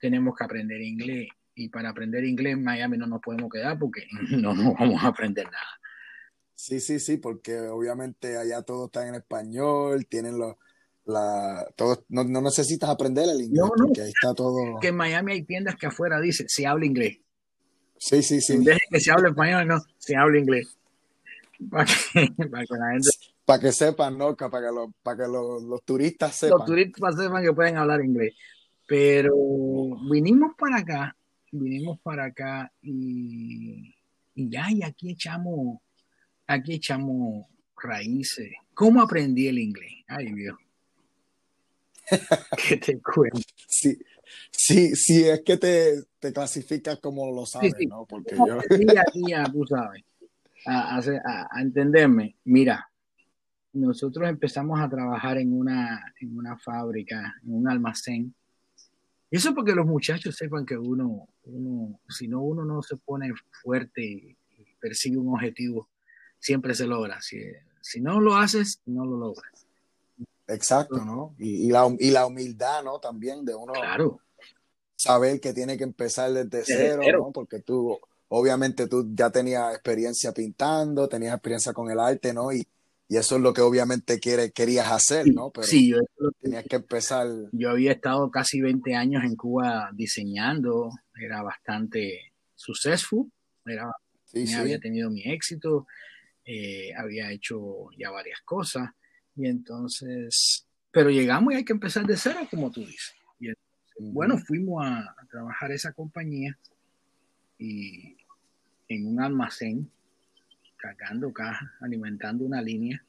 tenemos 0.00 0.34
que 0.36 0.42
aprender 0.42 0.80
inglés. 0.80 1.28
Y 1.54 1.68
para 1.68 1.90
aprender 1.90 2.24
inglés 2.24 2.54
en 2.54 2.64
Miami 2.64 2.98
no 2.98 3.06
nos 3.06 3.20
podemos 3.20 3.48
quedar 3.52 3.78
porque 3.78 4.04
no 4.32 4.52
nos 4.52 4.74
vamos 4.76 5.04
a 5.04 5.06
aprender 5.06 5.44
nada. 5.44 5.80
Sí, 6.56 6.80
sí, 6.80 6.98
sí, 6.98 7.18
porque 7.18 7.56
obviamente 7.60 8.36
allá 8.36 8.62
todo 8.62 8.86
está 8.86 9.06
en 9.06 9.14
español, 9.14 10.06
tienen 10.06 10.38
los, 10.38 10.56
la, 11.04 11.66
todo, 11.76 12.04
no, 12.08 12.24
necesitas 12.24 12.90
aprender 12.90 13.28
el 13.28 13.40
inglés, 13.40 13.62
no, 13.62 13.70
porque 13.76 14.02
ahí 14.02 14.08
está 14.08 14.34
todo. 14.34 14.78
Que 14.80 14.88
en 14.88 14.96
Miami 14.96 15.32
hay 15.32 15.42
tiendas 15.44 15.76
que 15.76 15.86
afuera 15.86 16.20
dice, 16.20 16.46
se 16.48 16.66
habla 16.66 16.84
inglés. 16.84 17.18
Sí, 17.96 18.24
sí, 18.24 18.40
sí. 18.40 18.54
En 18.54 18.64
vez 18.64 18.74
de 18.76 18.82
que 18.90 19.00
se 19.00 19.12
hable 19.12 19.28
español, 19.28 19.68
no, 19.68 19.80
se 19.98 20.16
habla 20.16 20.38
inglés. 20.38 20.76
Para 21.70 21.84
que, 21.84 22.32
para 22.46 22.64
que 22.64 22.74
la 22.74 22.92
gente 22.92 23.09
para 23.50 23.62
que 23.62 23.72
sepan, 23.72 24.16
¿no? 24.16 24.36
Para 24.36 24.60
que, 24.60 24.92
para 25.02 25.16
que 25.16 25.28
los, 25.28 25.84
turistas 25.84 26.36
sepan. 26.36 26.58
Los 26.58 26.66
turistas 26.66 27.16
sepan 27.16 27.42
que 27.42 27.52
pueden 27.52 27.78
hablar 27.78 28.04
inglés. 28.04 28.34
Pero 28.86 29.34
vinimos 30.08 30.52
para 30.56 30.78
acá, 30.78 31.16
vinimos 31.50 31.98
para 32.00 32.26
acá 32.26 32.72
y, 32.80 33.92
ya, 34.36 34.70
y 34.70 34.84
aquí 34.84 35.10
echamos, 35.10 35.80
aquí 36.46 36.74
echamos 36.74 37.46
raíces. 37.76 38.52
¿Cómo 38.72 39.02
aprendí 39.02 39.48
el 39.48 39.58
inglés? 39.58 40.04
Ay, 40.06 40.32
Dios. 40.32 40.56
¿Qué 42.68 42.76
te 42.76 43.00
cuento? 43.02 43.40
Sí, 43.66 43.98
sí, 44.52 44.94
sí, 44.94 45.24
es 45.28 45.42
que 45.42 45.56
te, 45.56 46.04
te 46.20 46.32
clasificas 46.32 47.00
como 47.00 47.32
lo 47.32 47.46
sabes, 47.46 47.74
¿no? 47.88 48.06
Porque 48.06 48.36
yo... 48.36 48.60
Día 48.78 49.02
a 49.02 49.12
día, 49.12 49.44
tú 49.52 49.66
sabes, 49.66 50.04
a, 50.66 51.00
a 51.50 51.62
entenderme. 51.62 52.36
Mira, 52.44 52.89
nosotros 53.72 54.28
empezamos 54.28 54.80
a 54.80 54.88
trabajar 54.88 55.38
en 55.38 55.52
una, 55.52 56.12
en 56.20 56.36
una 56.36 56.58
fábrica, 56.58 57.36
en 57.42 57.54
un 57.54 57.68
almacén. 57.68 58.34
Eso 59.30 59.54
porque 59.54 59.74
los 59.74 59.86
muchachos 59.86 60.36
sepan 60.36 60.66
que 60.66 60.76
uno, 60.76 61.28
uno, 61.44 62.00
si 62.08 62.26
no 62.26 62.42
uno 62.42 62.64
no 62.64 62.82
se 62.82 62.96
pone 62.96 63.32
fuerte 63.62 64.02
y 64.02 64.36
persigue 64.80 65.18
un 65.18 65.32
objetivo, 65.32 65.88
siempre 66.38 66.74
se 66.74 66.86
logra. 66.86 67.20
Si, 67.20 67.40
si 67.80 68.00
no 68.00 68.20
lo 68.20 68.36
haces, 68.36 68.80
no 68.86 69.04
lo 69.04 69.16
logras. 69.16 69.66
Exacto, 70.48 71.04
¿no? 71.04 71.36
Y, 71.38 71.66
y, 71.66 71.70
la, 71.70 71.88
y 71.98 72.10
la 72.10 72.26
humildad, 72.26 72.82
¿no? 72.82 72.98
También 72.98 73.44
de 73.44 73.54
uno 73.54 73.72
claro. 73.72 74.20
saber 74.96 75.40
que 75.40 75.52
tiene 75.52 75.78
que 75.78 75.84
empezar 75.84 76.32
desde, 76.32 76.48
desde 76.48 76.76
cero, 76.76 77.02
cero, 77.04 77.18
¿no? 77.26 77.32
Porque 77.32 77.60
tú, 77.60 78.00
obviamente 78.28 78.88
tú 78.88 79.08
ya 79.14 79.30
tenías 79.30 79.72
experiencia 79.72 80.32
pintando, 80.32 81.08
tenías 81.08 81.34
experiencia 81.34 81.72
con 81.72 81.88
el 81.88 82.00
arte, 82.00 82.34
¿no? 82.34 82.52
Y, 82.52 82.66
y 83.10 83.16
eso 83.16 83.34
es 83.34 83.42
lo 83.42 83.52
que 83.52 83.60
obviamente 83.60 84.20
quiere, 84.20 84.52
querías 84.52 84.92
hacer, 84.92 85.26
¿no? 85.34 85.50
Pero 85.50 85.66
sí, 85.66 85.90
yo, 85.90 85.98
tenías 86.40 86.64
que 86.64 86.76
empezar. 86.76 87.26
Yo 87.50 87.70
había 87.70 87.90
estado 87.90 88.30
casi 88.30 88.60
20 88.60 88.94
años 88.94 89.24
en 89.24 89.34
Cuba 89.34 89.90
diseñando, 89.92 90.90
era 91.20 91.42
bastante 91.42 92.32
successful, 92.54 93.28
era, 93.66 93.90
sí, 94.26 94.46
sí. 94.46 94.54
había 94.54 94.78
tenido 94.78 95.10
mi 95.10 95.24
éxito, 95.24 95.88
eh, 96.44 96.94
había 96.96 97.32
hecho 97.32 97.88
ya 97.98 98.12
varias 98.12 98.42
cosas, 98.42 98.90
y 99.34 99.48
entonces, 99.48 100.64
pero 100.92 101.10
llegamos 101.10 101.52
y 101.52 101.56
hay 101.56 101.64
que 101.64 101.72
empezar 101.72 102.06
de 102.06 102.16
cero, 102.16 102.46
como 102.48 102.70
tú 102.70 102.82
dices. 102.82 103.16
Y 103.40 103.48
entonces, 103.48 103.96
uh 103.96 104.04
-huh. 104.04 104.12
Bueno, 104.12 104.38
fuimos 104.38 104.86
a, 104.86 105.00
a 105.00 105.26
trabajar 105.28 105.72
esa 105.72 105.92
compañía 105.92 106.56
y 107.58 108.16
en 108.86 109.06
un 109.08 109.20
almacén 109.20 109.90
cargando 110.80 111.32
cajas, 111.32 111.68
alimentando 111.80 112.44
una 112.44 112.62
línea. 112.62 113.04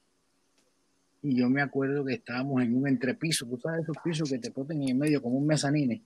Y 1.23 1.36
yo 1.36 1.49
me 1.49 1.62
acuerdo 1.62 2.03
que 2.03 2.15
estábamos 2.15 2.62
en 2.63 2.75
un 2.75 2.88
entrepiso, 2.88 3.45
tú 3.45 3.57
sabes 3.57 3.84
esos 3.84 3.97
pisos 4.03 4.29
que 4.29 4.39
te 4.39 4.51
ponen 4.51 4.88
en 4.89 4.97
medio 4.97 5.21
como 5.21 5.38
un 5.38 5.45
mezanine. 5.45 6.03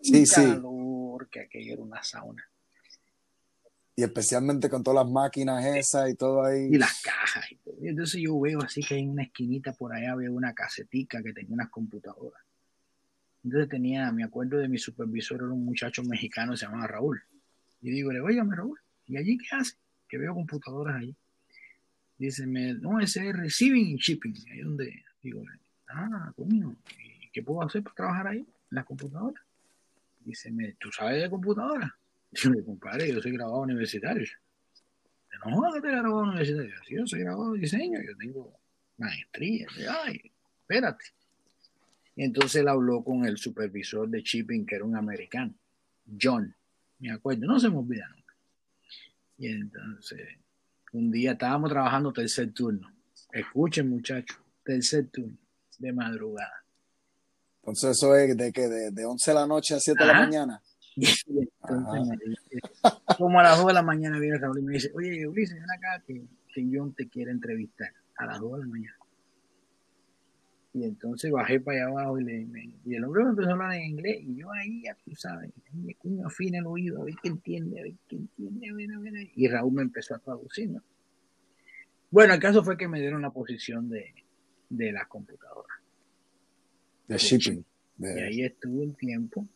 Sí, 0.00 0.20
un 0.20 0.26
sí. 0.26 0.34
calor, 0.34 1.28
que 1.28 1.40
aquello 1.40 1.72
era 1.72 1.82
una 1.82 2.02
sauna. 2.02 2.44
Y 3.98 4.02
especialmente 4.02 4.68
con 4.68 4.82
todas 4.82 5.06
las 5.06 5.12
máquinas 5.12 5.64
esas 5.64 6.10
y 6.10 6.14
todo 6.14 6.44
ahí. 6.44 6.68
Y 6.70 6.76
las 6.76 7.00
cajas. 7.00 7.50
Y, 7.50 7.56
todo. 7.56 7.74
entonces 7.80 8.20
yo 8.22 8.38
veo 8.38 8.60
así 8.62 8.82
que 8.82 8.96
hay 8.96 9.06
una 9.06 9.22
esquinita 9.22 9.72
por 9.72 9.94
allá, 9.94 10.14
veo 10.14 10.34
una 10.34 10.52
casetica 10.52 11.22
que 11.22 11.32
tenía 11.32 11.54
unas 11.54 11.70
computadoras. 11.70 12.42
Entonces 13.42 13.70
tenía, 13.70 14.12
me 14.12 14.24
acuerdo 14.24 14.58
de 14.58 14.68
mi 14.68 14.76
supervisor, 14.76 15.36
era 15.36 15.52
un 15.52 15.64
muchacho 15.64 16.02
mexicano, 16.02 16.54
se 16.56 16.66
llamaba 16.66 16.86
Raúl. 16.86 17.22
Y 17.80 17.90
digo, 17.90 18.10
oye, 18.10 18.42
Raúl, 18.42 18.78
¿y 19.06 19.16
allí 19.16 19.38
qué 19.38 19.46
hace? 19.56 19.76
Que 20.08 20.18
veo 20.18 20.34
computadoras 20.34 20.96
allí. 20.96 21.14
Dice, 22.18 22.46
no, 22.46 23.00
ese 23.00 23.28
es 23.28 23.36
receiving 23.36 23.88
y 23.88 23.96
shipping. 23.96 24.34
Ahí 24.50 24.60
donde 24.60 25.04
digo, 25.22 25.42
ah, 25.88 26.32
coño, 26.36 26.76
¿y 26.98 27.28
qué 27.30 27.42
puedo 27.42 27.62
hacer 27.62 27.82
para 27.82 27.94
trabajar 27.94 28.28
ahí? 28.28 28.38
En 28.38 28.46
las 28.70 28.84
computadoras. 28.84 29.42
Dice, 30.24 30.50
¿tú 30.78 30.90
sabes 30.90 31.22
de 31.22 31.30
computadoras? 31.30 31.90
Yo 32.32 32.50
le 32.50 32.64
compadre, 32.64 33.12
yo 33.12 33.22
soy 33.22 33.32
graduado 33.32 33.62
universitario. 33.62 34.26
No 35.44 35.56
jodas 35.56 35.74
que 35.74 35.80
te 35.80 35.88
graduado 35.88 36.22
universitario. 36.22 36.74
Yo 36.88 37.06
soy 37.06 37.20
graduado 37.20 37.52
de 37.52 37.60
diseño, 37.60 38.00
yo 38.02 38.16
tengo 38.16 38.52
maestría. 38.98 39.66
Ay, 40.04 40.32
espérate. 40.60 41.04
Y 42.16 42.24
entonces 42.24 42.62
él 42.62 42.68
habló 42.68 43.04
con 43.04 43.24
el 43.24 43.36
supervisor 43.36 44.08
de 44.08 44.22
shipping, 44.22 44.66
que 44.66 44.74
era 44.74 44.84
un 44.84 44.96
americano, 44.96 45.54
John. 46.20 46.54
Me 46.98 47.12
acuerdo, 47.12 47.46
no 47.46 47.60
se 47.60 47.68
me 47.68 47.76
olvida 47.76 48.08
nunca. 48.08 48.25
Y 49.38 49.48
entonces, 49.48 50.20
un 50.92 51.10
día 51.10 51.32
estábamos 51.32 51.70
trabajando 51.70 52.12
tercer 52.12 52.52
turno. 52.52 52.90
Escuchen, 53.32 53.90
muchachos, 53.90 54.38
tercer 54.64 55.08
turno, 55.08 55.36
de 55.78 55.92
madrugada. 55.92 56.64
Entonces, 57.60 57.90
eso 57.90 58.14
es 58.16 58.36
de 58.36 58.52
que 58.52 58.68
de, 58.68 58.90
de 58.90 59.04
11 59.04 59.30
de 59.30 59.34
la 59.34 59.46
noche 59.46 59.74
a 59.74 59.80
7 59.80 59.98
de 59.98 60.06
la 60.06 60.20
mañana. 60.20 60.62
entonces, 60.96 62.18
como 63.18 63.40
a 63.40 63.42
las 63.42 63.58
2 63.58 63.66
de 63.66 63.72
la 63.74 63.82
mañana 63.82 64.18
viene 64.18 64.38
Raúl 64.38 64.60
y 64.60 64.62
me 64.62 64.72
dice, 64.74 64.90
oye, 64.94 65.26
Ulises, 65.26 65.54
ven 65.54 65.70
acá 65.70 66.02
que, 66.06 66.24
que 66.54 66.68
John 66.72 66.94
te 66.94 67.08
quiere 67.08 67.30
entrevistar 67.30 67.92
a 68.16 68.26
las 68.26 68.40
2 68.40 68.52
de 68.52 68.58
la 68.60 68.66
mañana. 68.66 68.96
Y 70.76 70.84
entonces 70.84 71.32
bajé 71.32 71.58
para 71.58 71.78
allá 71.78 71.86
abajo 71.86 72.20
y, 72.20 72.24
le, 72.24 72.44
me, 72.44 72.70
y 72.84 72.94
el 72.96 73.04
hombre 73.04 73.24
me 73.24 73.30
empezó 73.30 73.48
a 73.48 73.52
hablar 73.52 73.72
en 73.72 73.84
inglés 73.84 74.18
y 74.20 74.36
yo 74.36 74.52
ahí, 74.52 74.82
ya 74.82 74.94
tú 75.02 75.14
sabes, 75.14 75.50
me 75.72 75.94
cuño 75.94 76.26
afina 76.26 76.58
el 76.58 76.66
oído, 76.66 77.00
a 77.00 77.06
ver 77.06 77.14
qué 77.22 77.28
entiende, 77.30 77.80
a 77.80 77.82
ver 77.84 77.94
qué 78.06 78.16
entiende, 78.16 78.68
a 78.68 78.74
ver, 78.74 78.92
a 78.92 79.00
ver. 79.00 79.30
Y 79.34 79.48
Raúl 79.48 79.72
me 79.72 79.80
empezó 79.80 80.14
a 80.14 80.18
traducir, 80.18 80.68
¿no? 80.68 80.82
Bueno, 82.10 82.34
el 82.34 82.40
caso 82.40 82.62
fue 82.62 82.76
que 82.76 82.88
me 82.88 83.00
dieron 83.00 83.22
la 83.22 83.30
posición 83.30 83.88
de, 83.88 84.12
de 84.68 84.92
la 84.92 85.08
computadora. 85.08 85.74
De 87.08 87.16
shipping. 87.16 87.64
De... 87.96 88.20
Y 88.20 88.22
ahí 88.22 88.42
estuve 88.42 88.82
un 88.82 88.94
tiempo. 88.96 89.48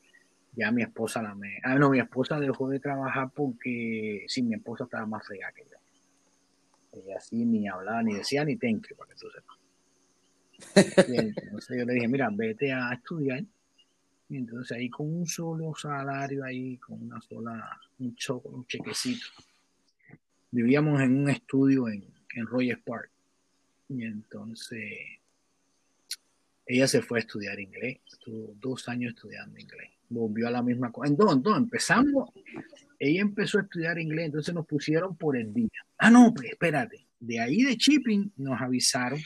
Ya 0.56 0.72
mi 0.72 0.82
esposa 0.82 1.20
la 1.20 1.34
me... 1.34 1.58
Ah, 1.62 1.74
no, 1.74 1.90
mi 1.90 2.00
esposa 2.00 2.40
dejó 2.40 2.66
de 2.70 2.80
trabajar 2.80 3.30
porque 3.34 4.24
sí, 4.26 4.42
mi 4.42 4.54
esposa 4.54 4.84
estaba 4.84 5.04
más 5.04 5.26
fea 5.26 5.52
que 5.54 5.64
yo. 5.70 5.76
Ella 6.92 7.18
así 7.18 7.44
ni 7.44 7.68
hablaba, 7.68 8.02
ni 8.02 8.14
decía, 8.14 8.42
ni 8.42 8.56
thank 8.56 8.88
you, 8.88 8.96
para 8.96 9.10
que 9.10 9.16
tú 9.16 9.28
sepas. 9.30 9.59
Entonces 10.74 11.78
yo 11.78 11.84
le 11.84 11.94
dije, 11.94 12.08
mira, 12.08 12.28
vete 12.32 12.72
a 12.72 12.92
estudiar. 12.92 13.44
Y 14.28 14.36
entonces 14.36 14.76
ahí 14.76 14.88
con 14.88 15.12
un 15.12 15.26
solo 15.26 15.74
salario, 15.74 16.44
ahí 16.44 16.76
con 16.76 17.02
una 17.02 17.20
sola, 17.20 17.80
un, 17.98 18.14
cho, 18.14 18.40
un 18.40 18.66
chequecito. 18.66 19.26
Vivíamos 20.52 21.00
en 21.00 21.22
un 21.22 21.30
estudio 21.30 21.88
en, 21.88 22.04
en 22.34 22.46
Rogers 22.46 22.80
Park. 22.82 23.10
Y 23.88 24.04
entonces 24.04 25.20
ella 26.66 26.86
se 26.86 27.02
fue 27.02 27.18
a 27.18 27.22
estudiar 27.22 27.58
inglés. 27.58 27.98
Estuvo 28.06 28.54
dos 28.60 28.88
años 28.88 29.14
estudiando 29.14 29.58
inglés. 29.58 29.90
Volvió 30.08 30.46
a 30.46 30.52
la 30.52 30.62
misma 30.62 30.92
cosa. 30.92 31.08
Entonces, 31.08 31.36
entonces 31.38 31.62
empezamos. 31.64 32.30
Ella 33.00 33.22
empezó 33.22 33.58
a 33.58 33.62
estudiar 33.62 33.98
inglés, 33.98 34.26
entonces 34.26 34.54
nos 34.54 34.66
pusieron 34.66 35.16
por 35.16 35.36
el 35.36 35.52
día. 35.52 35.70
Ah, 35.98 36.10
no, 36.10 36.32
pues 36.34 36.50
espérate. 36.50 37.06
De 37.18 37.40
ahí 37.40 37.64
de 37.64 37.74
shipping 37.74 38.30
nos 38.36 38.60
avisaron 38.60 39.18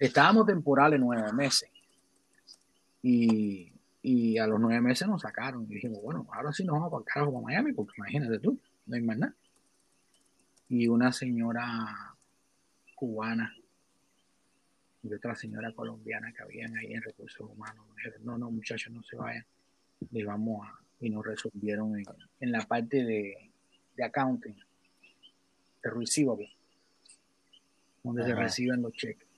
estábamos 0.00 0.46
temporales 0.46 0.98
nueve 0.98 1.32
meses. 1.32 1.70
Y, 3.02 3.72
y, 4.02 4.38
a 4.38 4.46
los 4.46 4.58
nueve 4.58 4.80
meses 4.80 5.06
nos 5.06 5.22
sacaron. 5.22 5.64
Y 5.64 5.74
dijimos, 5.74 6.02
bueno, 6.02 6.26
ahora 6.32 6.52
sí 6.52 6.64
nos 6.64 6.74
vamos 6.74 6.90
para 6.90 7.00
el 7.00 7.04
carajo 7.06 7.32
para 7.32 7.44
Miami, 7.44 7.72
porque 7.72 7.92
imagínate 7.98 8.38
tú, 8.40 8.58
no 8.86 8.96
hay 8.96 9.02
más 9.02 9.18
nada. 9.18 9.34
Y 10.68 10.88
una 10.88 11.12
señora 11.12 12.16
cubana 12.94 13.54
y 15.02 15.14
otra 15.14 15.34
señora 15.34 15.72
colombiana 15.72 16.32
que 16.32 16.42
habían 16.42 16.76
ahí 16.76 16.92
en 16.92 17.02
recursos 17.02 17.48
humanos 17.48 17.86
dijeron, 17.96 18.24
no, 18.24 18.38
no, 18.38 18.50
muchachos, 18.50 18.92
no 18.92 19.02
se 19.02 19.16
vayan. 19.16 19.44
Les 20.10 20.26
vamos 20.26 20.66
a... 20.66 20.78
Y 21.02 21.08
nos 21.08 21.24
resolvieron 21.24 21.98
en, 21.98 22.04
en 22.40 22.52
la 22.52 22.60
parte 22.66 23.02
de, 23.02 23.50
de 23.96 24.04
accounting, 24.04 24.54
de 25.82 25.90
receivable, 25.90 26.50
donde 28.02 28.22
Ajá. 28.22 28.30
se 28.30 28.36
reciben 28.36 28.82
los 28.82 28.92
cheques. 28.92 29.29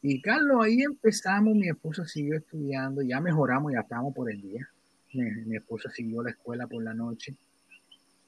Y 0.00 0.20
Carlos, 0.22 0.64
ahí 0.64 0.82
empezamos, 0.82 1.54
mi 1.54 1.68
esposa 1.68 2.06
siguió 2.06 2.36
estudiando, 2.36 3.02
ya 3.02 3.20
mejoramos, 3.20 3.72
ya 3.72 3.80
estábamos 3.80 4.14
por 4.14 4.30
el 4.30 4.40
día. 4.40 4.68
Mi, 5.12 5.30
mi, 5.46 5.56
esposa 5.56 5.90
siguió 5.90 6.22
la 6.22 6.30
escuela 6.30 6.66
por 6.66 6.82
la 6.84 6.94
noche. 6.94 7.34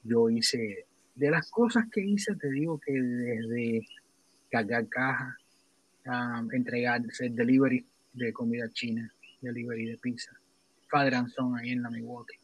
Yo 0.03 0.29
hice, 0.29 0.85
de 1.15 1.31
las 1.31 1.49
cosas 1.49 1.85
que 1.91 2.01
hice, 2.01 2.35
te 2.35 2.49
digo 2.49 2.79
que 2.79 2.91
desde 2.91 3.87
cargar 4.49 4.87
cajas, 4.89 5.35
um, 6.05 6.51
entregar, 6.51 7.01
delivery 7.01 7.85
de 8.13 8.33
comida 8.33 8.67
china, 8.73 9.09
delivery 9.39 9.85
de 9.85 9.97
pizza, 9.97 10.31
Father 10.89 11.15
and 11.15 11.29
Son 11.29 11.57
ahí 11.57 11.71
en 11.71 11.83
la 11.83 11.89
Milwaukee. 11.89 12.37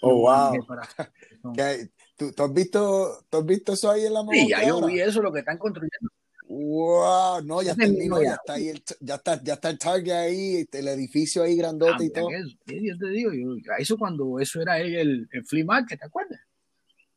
Oh, 0.00 0.20
wow. 0.20 0.66
Para, 0.66 0.82
¿Tú, 2.16 2.32
¿tú, 2.32 2.42
has 2.42 2.52
visto, 2.52 3.24
¿Tú 3.28 3.38
has 3.38 3.46
visto 3.46 3.72
eso 3.72 3.90
ahí 3.90 4.06
en 4.06 4.12
la 4.12 4.22
Milwaukee? 4.22 4.40
Sí, 4.40 4.48
ya 4.50 4.66
yo 4.66 4.86
vi 4.86 5.00
eso, 5.00 5.22
lo 5.22 5.32
que 5.32 5.40
están 5.40 5.58
construyendo. 5.58 6.10
Wow, 6.54 7.42
no, 7.42 7.62
ya 7.62 7.74
terminó, 7.74 8.20
ya, 8.20 8.28
ya 8.28 8.34
está 8.34 8.52
ahí, 8.52 8.68
el, 8.68 8.82
ya 9.00 9.14
está, 9.14 9.42
ya 9.42 9.54
está 9.54 9.70
el 9.70 9.78
target 9.78 10.12
ahí, 10.12 10.68
el 10.70 10.88
edificio 10.88 11.42
ahí 11.42 11.56
grandote 11.56 11.96
ah, 11.98 12.04
y 12.04 12.10
todo. 12.10 12.28
Eso, 12.28 12.56
yo 12.66 12.98
te 12.98 13.08
digo, 13.08 13.32
yo, 13.32 13.72
eso 13.78 13.96
cuando 13.96 14.38
eso 14.38 14.60
era 14.60 14.78
el, 14.78 15.26
el 15.32 15.44
flea 15.46 15.64
market, 15.64 15.98
¿te 15.98 16.04
acuerdas? 16.04 16.40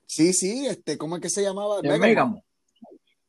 Sí, 0.05 0.31
sí, 0.31 0.65
este, 0.67 0.97
¿cómo 0.97 1.17
es 1.17 1.21
que 1.21 1.29
se 1.29 1.41
llamaba? 1.41 1.81
El 1.83 1.99
Megamo. 1.99 2.45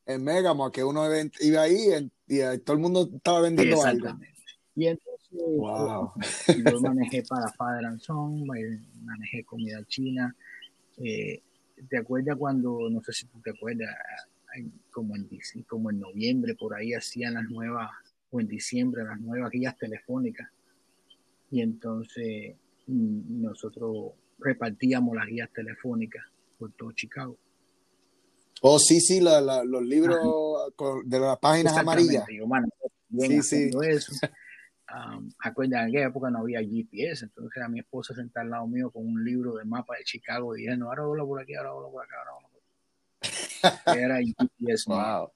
El 0.05 0.21
Megamo, 0.21 0.71
que 0.71 0.85
uno 0.85 1.09
iba 1.41 1.63
ahí 1.63 1.89
y, 2.29 2.37
y 2.37 2.59
todo 2.59 2.77
el 2.77 2.83
mundo 2.83 3.11
estaba 3.13 3.41
vendiendo 3.41 3.77
sí, 3.77 3.89
algo. 3.89 4.17
Y 4.77 4.87
entonces 4.87 5.29
wow. 5.41 6.13
yo 6.71 6.81
manejé 6.83 7.25
para 7.25 7.51
Father 7.55 7.85
and 7.85 8.01
Son, 8.01 8.47
manejé 8.47 9.43
comida 9.45 9.85
china. 9.89 10.33
Eh, 10.99 11.43
¿Te 11.89 11.99
acuerdas 11.99 12.37
cuando, 12.39 12.89
no 12.89 13.03
sé 13.03 13.13
si 13.13 13.27
tú 13.27 13.41
te 13.41 13.51
acuerdas, 13.51 13.89
como 14.91 15.17
en, 15.17 15.29
como 15.67 15.91
en 15.91 16.01
noviembre, 16.01 16.55
por 16.55 16.75
ahí 16.75 16.93
hacían 16.93 17.35
las 17.35 17.45
nuevas, 17.49 17.91
o 18.31 18.41
en 18.41 18.49
diciembre, 18.49 19.05
las 19.05 19.21
nuevas 19.21 19.51
guías 19.51 19.77
telefónicas. 19.77 20.49
Y 21.51 21.63
entonces 21.63 22.57
mm, 22.87 23.43
nosotros 23.43 24.13
repartíamos 24.39 25.15
las 25.15 25.27
guías 25.27 25.51
telefónicas 25.53 26.25
por 26.59 26.73
todo 26.73 26.93
Chicago. 26.93 27.37
Oh, 28.63 28.79
sí, 28.79 29.01
sí, 29.01 29.21
la, 29.21 29.41
la, 29.41 29.65
los 29.65 29.83
libros 29.83 30.17
Ajá. 30.17 31.01
de 31.05 31.21
las 31.21 31.39
páginas 31.39 31.77
amarillas. 31.77 32.25
Yo, 32.33 32.47
mano, 32.47 32.69
bien 33.09 33.43
sí, 33.43 33.71
sí. 33.71 33.79
eso. 33.83 34.13
Um, 34.89 35.29
acuerda, 35.41 35.83
en 35.83 35.89
aquella 35.89 36.07
época 36.07 36.31
no 36.31 36.39
había 36.39 36.61
GPS, 36.61 37.25
entonces 37.25 37.61
a 37.61 37.69
mi 37.69 37.81
esposa 37.81 38.15
sentada 38.15 38.45
al 38.45 38.51
lado 38.51 38.67
mío 38.69 38.91
con 38.93 39.05
un 39.05 39.25
libro 39.25 39.57
de 39.57 39.65
mapa 39.65 39.97
de 39.99 40.05
Chicago 40.05 40.55
y 40.55 40.61
diciendo, 40.61 40.87
ahora 40.87 41.03
hablo 41.03 41.27
por 41.27 41.43
aquí, 41.43 41.55
ahora 41.55 41.71
hablo 41.71 41.91
por 41.91 42.05
acá, 42.05 42.15
ahora. 42.19 42.46
Era 43.87 44.19
UPS 44.21 44.85
wow. 44.87 45.31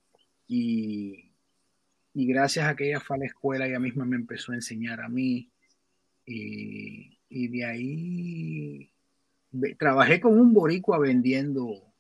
Y, 0.47 1.33
y 2.15 2.27
gracias 2.27 2.67
a 2.67 2.75
que 2.75 2.89
ella 2.89 3.01
fue 3.01 3.17
a 3.17 3.21
la 3.21 3.27
escuela, 3.27 3.67
ella 3.67 3.79
misma 3.79 4.05
me 4.05 4.17
empezó 4.17 4.53
a 4.53 4.57
enseñar 4.57 5.01
a 5.01 5.09
mí. 5.09 5.51
Y, 6.27 7.19
y 7.29 7.49
de 7.49 7.65
ahí 7.65 8.93
trabajé 9.79 10.21
con 10.21 10.39
un 10.39 10.53
boricua 10.53 10.99
vendiendo 10.99 11.91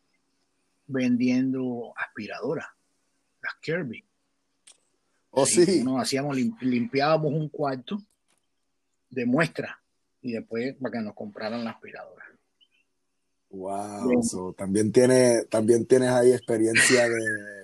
vendiendo 0.90 1.92
aspiradoras, 1.96 2.66
las 3.42 3.54
Kirby. 3.60 4.04
Oh, 5.30 5.46
sí. 5.46 5.82
Nos 5.84 6.02
hacíamos, 6.02 6.36
limpiábamos 6.60 7.32
un 7.32 7.48
cuarto 7.48 8.02
de 9.08 9.24
muestra 9.24 9.80
y 10.20 10.32
después 10.32 10.74
para 10.74 10.92
que 10.92 11.04
nos 11.04 11.14
compraran 11.14 11.64
la 11.64 11.70
aspiradora. 11.70 12.24
Wow, 13.50 14.54
también, 14.56 14.92
tiene, 14.92 15.44
también 15.50 15.84
tienes 15.84 16.10
ahí 16.10 16.32
experiencia 16.32 17.08
de 17.08 17.18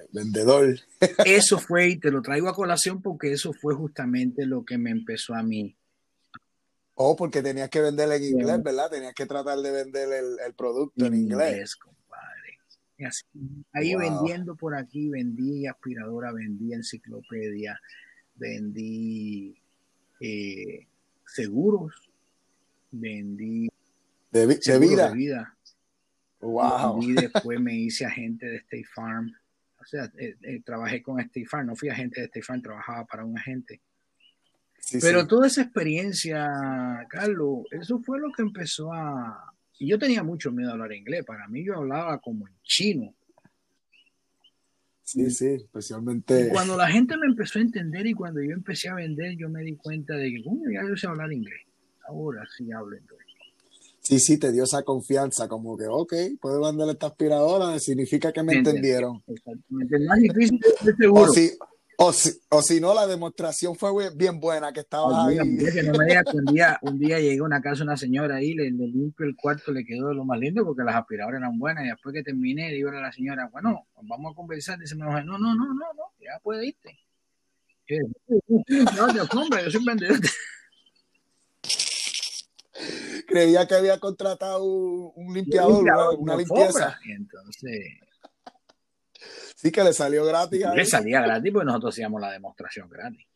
vendedor. 0.12 0.76
Eso 1.24 1.58
fue, 1.58 1.90
y 1.90 1.98
te 1.98 2.10
lo 2.10 2.22
traigo 2.22 2.48
a 2.48 2.54
colación 2.54 3.00
porque 3.00 3.32
eso 3.32 3.52
fue 3.52 3.74
justamente 3.74 4.46
lo 4.46 4.64
que 4.64 4.78
me 4.78 4.90
empezó 4.90 5.34
a 5.34 5.44
mí. 5.44 5.76
Oh, 6.96 7.14
porque 7.14 7.42
tenías 7.42 7.70
que 7.70 7.80
vender 7.80 8.10
en 8.10 8.24
inglés, 8.24 8.62
¿verdad? 8.62 8.90
Tenías 8.90 9.14
que 9.14 9.26
tratar 9.26 9.58
de 9.58 9.70
vender 9.70 10.08
el, 10.44 10.54
producto 10.54 11.06
en 11.06 11.14
inglés. 11.14 11.76
compadre. 11.76 12.58
ahí 13.72 13.94
vendiendo 13.94 14.56
por 14.56 14.74
aquí, 14.74 15.08
vendí 15.08 15.66
aspiradora, 15.66 16.32
vendí 16.32 16.72
enciclopedia, 16.72 17.78
vendí 18.34 19.54
eh, 20.20 20.86
seguros, 21.26 21.92
vendí 22.90 23.68
de, 24.32 24.46
vida. 24.78 25.12
vida. 25.12 25.55
Wow. 26.40 27.02
Y 27.02 27.14
después 27.14 27.60
me 27.60 27.74
hice 27.74 28.04
agente 28.04 28.46
de 28.46 28.56
State 28.56 28.86
Farm. 28.94 29.32
O 29.80 29.84
sea, 29.84 30.10
eh, 30.18 30.36
eh, 30.42 30.62
trabajé 30.64 31.02
con 31.02 31.20
State 31.20 31.46
Farm, 31.46 31.66
no 31.66 31.76
fui 31.76 31.88
agente 31.88 32.20
de 32.20 32.26
State 32.26 32.42
Farm, 32.42 32.62
trabajaba 32.62 33.04
para 33.06 33.24
un 33.24 33.38
agente. 33.38 33.80
Pero 35.00 35.26
toda 35.26 35.48
esa 35.48 35.62
experiencia, 35.62 36.48
Carlos, 37.08 37.64
eso 37.72 37.98
fue 38.00 38.20
lo 38.20 38.30
que 38.32 38.42
empezó 38.42 38.92
a... 38.92 39.52
Y 39.78 39.88
yo 39.88 39.98
tenía 39.98 40.22
mucho 40.22 40.52
miedo 40.52 40.70
a 40.70 40.72
hablar 40.72 40.92
inglés. 40.92 41.24
Para 41.24 41.48
mí 41.48 41.64
yo 41.64 41.76
hablaba 41.76 42.20
como 42.20 42.46
en 42.46 42.54
chino. 42.62 43.14
Sí, 45.02 45.30
sí, 45.30 45.46
especialmente. 45.46 46.48
cuando 46.50 46.76
la 46.76 46.88
gente 46.88 47.16
me 47.16 47.26
empezó 47.26 47.58
a 47.58 47.62
entender 47.62 48.06
y 48.06 48.12
cuando 48.12 48.42
yo 48.42 48.52
empecé 48.52 48.88
a 48.88 48.94
vender, 48.94 49.36
yo 49.36 49.48
me 49.48 49.62
di 49.62 49.76
cuenta 49.76 50.14
de 50.14 50.30
que, 50.30 50.42
bueno, 50.44 50.70
ya 50.72 50.88
yo 50.88 50.96
sé 50.96 51.06
hablar 51.06 51.32
inglés. 51.32 51.60
Ahora 52.08 52.44
sí 52.56 52.72
hablo 52.72 52.96
inglés. 52.96 53.25
Sí, 54.06 54.20
sí, 54.20 54.38
te 54.38 54.52
dio 54.52 54.62
esa 54.62 54.84
confianza, 54.84 55.48
como 55.48 55.76
que, 55.76 55.86
ok, 55.88 56.14
puedo 56.40 56.64
vender 56.64 56.88
esta 56.90 57.08
aspiradora, 57.08 57.76
significa 57.80 58.32
que 58.32 58.40
me 58.40 58.52
entendieron. 58.52 59.20
Exactamente, 59.26 59.98
más 60.06 60.20
difícil, 60.20 60.60
seguro. 60.96 61.22
O 61.98 62.12
si, 62.12 62.30
o 62.50 62.62
si 62.62 62.80
no, 62.80 62.94
la 62.94 63.08
demostración 63.08 63.74
fue 63.74 63.90
bien 64.14 64.38
buena, 64.38 64.72
que 64.72 64.78
estaba 64.80 65.26
ahí. 65.26 65.38
Que 65.38 65.82
no 65.82 65.98
me 65.98 66.04
un 66.34 66.44
día, 66.54 66.78
un 66.82 66.98
día 67.00 67.18
llegué 67.18 67.40
a 67.40 67.42
una 67.42 67.60
casa 67.60 67.82
una 67.82 67.96
señora 67.96 68.36
ahí, 68.36 68.54
le, 68.54 68.70
le 68.70 68.86
limpio 68.86 69.26
el 69.26 69.34
cuarto, 69.34 69.72
le 69.72 69.84
quedó 69.84 70.14
lo 70.14 70.24
más 70.24 70.38
lindo 70.38 70.64
porque 70.64 70.84
las 70.84 70.94
aspiradoras 70.94 71.40
eran 71.40 71.58
buenas. 71.58 71.84
Y 71.84 71.88
después 71.88 72.14
que 72.14 72.22
terminé, 72.22 72.70
digo 72.70 72.90
a 72.90 73.00
la 73.00 73.10
señora, 73.10 73.48
bueno, 73.50 73.88
vamos 74.02 74.32
a 74.32 74.36
conversar. 74.36 74.78
Dice, 74.78 74.94
no, 74.94 75.06
no, 75.06 75.36
no, 75.36 75.54
no, 75.54 75.74
no, 75.74 75.92
ya 76.20 76.38
puede 76.44 76.68
irte. 76.68 76.96
No, 78.96 79.06
te 79.06 79.64
yo 79.64 79.70
soy 79.70 79.84
vendedor. 79.84 80.20
Creía 83.26 83.66
que 83.66 83.74
había 83.74 83.98
contratado 83.98 84.64
un, 84.64 85.34
limpiador, 85.34 85.84
una, 86.18 86.36
limpieza. 86.36 86.98
Y 87.04 87.12
entonces 87.12 88.00
Sí, 89.56 89.72
que 89.72 89.82
le 89.82 89.92
salió 89.94 90.24
gratis. 90.24 90.64
Le 90.74 90.84
salía 90.84 91.22
gratis 91.22 91.50
porque 91.52 91.64
nosotros 91.64 91.94
hacíamos 91.94 92.20
la 92.20 92.30
demostración 92.30 92.88
gratis. 92.90 93.26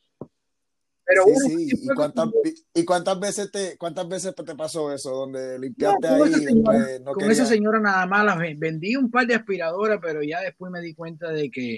Pero 1.03 1.25
sí, 1.25 1.71
sí. 1.71 1.81
¿Y, 1.83 2.85
cuántas, 2.85 3.19
veces 3.19 3.51
te 3.51 3.77
cuántas 3.77 4.07
veces 4.07 4.35
te 4.35 4.55
pasó 4.55 4.93
eso? 4.93 5.11
Donde 5.11 5.59
limpiaste 5.59 6.07
ahí 6.07 6.33
y 6.51 7.03
Con 7.03 7.31
esa 7.31 7.47
señora 7.47 7.81
nada 7.81 8.07
más 8.07 8.39
vendí 8.59 8.95
un 8.95 9.11
par 9.11 9.27
de 9.27 9.35
aspiradoras, 9.35 9.99
pero 10.01 10.23
ya 10.23 10.41
después 10.41 10.71
me 10.71 10.81
di 10.81 10.95
cuenta 10.95 11.33
de 11.33 11.51
que, 11.51 11.75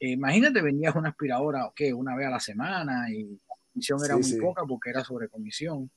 eh, 0.00 0.10
imagínate, 0.10 0.62
vendías 0.62 0.96
una 0.96 1.10
aspiradora, 1.10 1.70
¿qué? 1.76 1.92
Una 1.92 2.16
vez 2.16 2.26
a 2.26 2.30
la 2.30 2.40
semana 2.40 3.08
y 3.12 3.24
la 3.24 3.54
comisión 3.72 4.00
era 4.04 4.16
muy 4.16 4.40
poca 4.40 4.62
porque 4.66 4.90
era 4.90 5.04
sobre 5.04 5.28
comisión. 5.28 5.90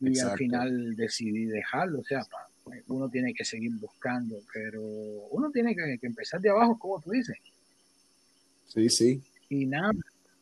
Y 0.00 0.18
al 0.20 0.36
final 0.36 0.94
decidí 0.96 1.46
dejarlo, 1.46 2.00
o 2.00 2.04
sea, 2.04 2.24
para 2.24 2.48
uno 2.88 3.08
tiene 3.08 3.34
que 3.34 3.44
seguir 3.44 3.72
buscando, 3.80 4.36
pero 4.52 4.82
uno 4.82 5.50
tiene 5.50 5.74
que, 5.74 5.98
empezar 6.02 6.40
de 6.40 6.50
abajo, 6.50 6.78
como 6.78 7.00
tú 7.00 7.10
dices. 7.10 7.36
Sí, 8.66 8.88
sí. 8.88 9.22
Y 9.48 9.66
nada. 9.66 9.92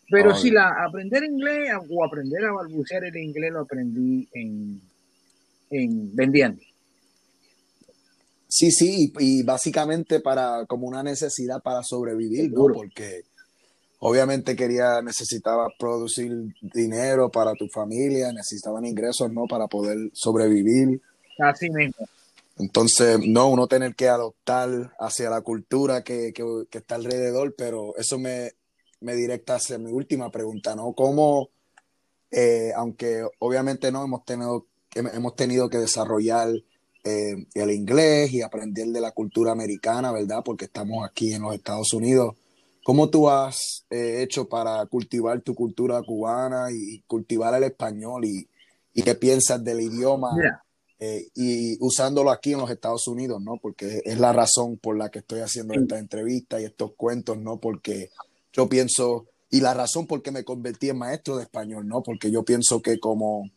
Pero 0.08 0.34
si 0.36 0.50
la 0.50 0.84
aprender 0.84 1.24
inglés 1.24 1.72
o 1.88 2.04
aprender 2.04 2.44
a 2.44 2.52
balbucear 2.52 3.04
el 3.04 3.16
inglés 3.16 3.52
lo 3.52 3.60
aprendí 3.60 4.28
en, 4.32 4.80
en 5.70 6.14
vendiendo. 6.14 6.62
Sí, 8.48 8.70
sí, 8.70 9.12
y, 9.18 9.42
básicamente 9.42 10.20
para 10.20 10.64
como 10.66 10.86
una 10.86 11.02
necesidad 11.02 11.60
para 11.60 11.82
sobrevivir, 11.82 12.52
¿no? 12.52 12.68
Porque 12.72 13.24
obviamente 13.98 14.56
quería, 14.56 15.02
necesitaba 15.02 15.68
producir 15.78 16.54
dinero 16.60 17.30
para 17.30 17.54
tu 17.54 17.68
familia, 17.68 18.32
necesitaban 18.32 18.84
ingresos, 18.84 19.32
¿no? 19.32 19.46
Para 19.46 19.66
poder 19.66 20.10
sobrevivir. 20.12 21.00
Así 21.38 21.70
mismo. 21.70 22.06
Entonces, 22.58 23.18
no, 23.26 23.48
uno 23.48 23.66
tener 23.66 23.94
que 23.94 24.08
adoptar 24.08 24.94
hacia 24.98 25.28
la 25.28 25.42
cultura 25.42 26.02
que, 26.02 26.32
está 26.70 26.94
alrededor, 26.94 27.54
pero 27.56 27.94
eso 27.96 28.18
me, 28.18 28.52
me, 29.00 29.14
directa 29.14 29.56
hacia 29.56 29.78
mi 29.78 29.92
última 29.92 30.30
pregunta, 30.30 30.74
¿no? 30.74 30.94
¿Cómo, 30.94 31.50
eh, 32.30 32.72
aunque 32.74 33.26
obviamente 33.40 33.92
no 33.92 34.02
hemos 34.04 34.24
tenido, 34.24 34.66
hemos 34.94 35.36
tenido 35.36 35.68
que 35.68 35.78
desarrollar 35.78 36.48
eh, 37.04 37.46
el 37.54 37.70
inglés 37.70 38.32
y 38.32 38.40
aprender 38.40 38.88
de 38.88 39.00
la 39.00 39.12
cultura 39.12 39.52
americana, 39.52 40.10
¿verdad? 40.10 40.42
Porque 40.42 40.64
estamos 40.64 41.06
aquí 41.06 41.34
en 41.34 41.42
los 41.42 41.54
Estados 41.54 41.92
Unidos. 41.92 42.36
¿Cómo 42.86 43.10
tú 43.10 43.28
has 43.28 43.84
eh, 43.90 44.22
hecho 44.22 44.48
para 44.48 44.86
cultivar 44.86 45.40
tu 45.40 45.56
cultura 45.56 46.00
cubana 46.04 46.68
y 46.70 47.00
cultivar 47.08 47.52
el 47.54 47.64
español 47.64 48.24
y, 48.24 48.48
qué 49.02 49.16
piensas 49.16 49.64
del 49.64 49.80
idioma? 49.80 50.30
Eh, 51.00 51.26
y 51.34 51.76
usándolo 51.80 52.30
aquí 52.30 52.52
en 52.52 52.60
los 52.60 52.70
Estados 52.70 53.08
Unidos, 53.08 53.42
¿no? 53.42 53.56
Porque 53.60 54.02
es 54.04 54.20
la 54.20 54.32
razón 54.32 54.76
por 54.76 54.96
la 54.96 55.08
que 55.08 55.18
estoy 55.18 55.40
haciendo 55.40 55.74
esta 55.74 55.98
entrevista 55.98 56.60
y 56.60 56.64
estos 56.64 56.92
cuentos, 56.96 57.36
¿no? 57.36 57.56
Porque 57.58 58.10
yo 58.52 58.68
pienso, 58.68 59.26
y 59.50 59.60
la 59.60 59.74
razón 59.74 60.06
por 60.06 60.22
que 60.22 60.30
me 60.30 60.44
convertí 60.44 60.88
en 60.88 60.98
maestro 60.98 61.38
de 61.38 61.42
español, 61.42 61.88
¿no? 61.88 62.04
Porque 62.04 62.30
yo 62.30 62.44
pienso 62.44 62.80
que 62.82 63.00
como, 63.00 63.50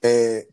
eh, 0.00 0.48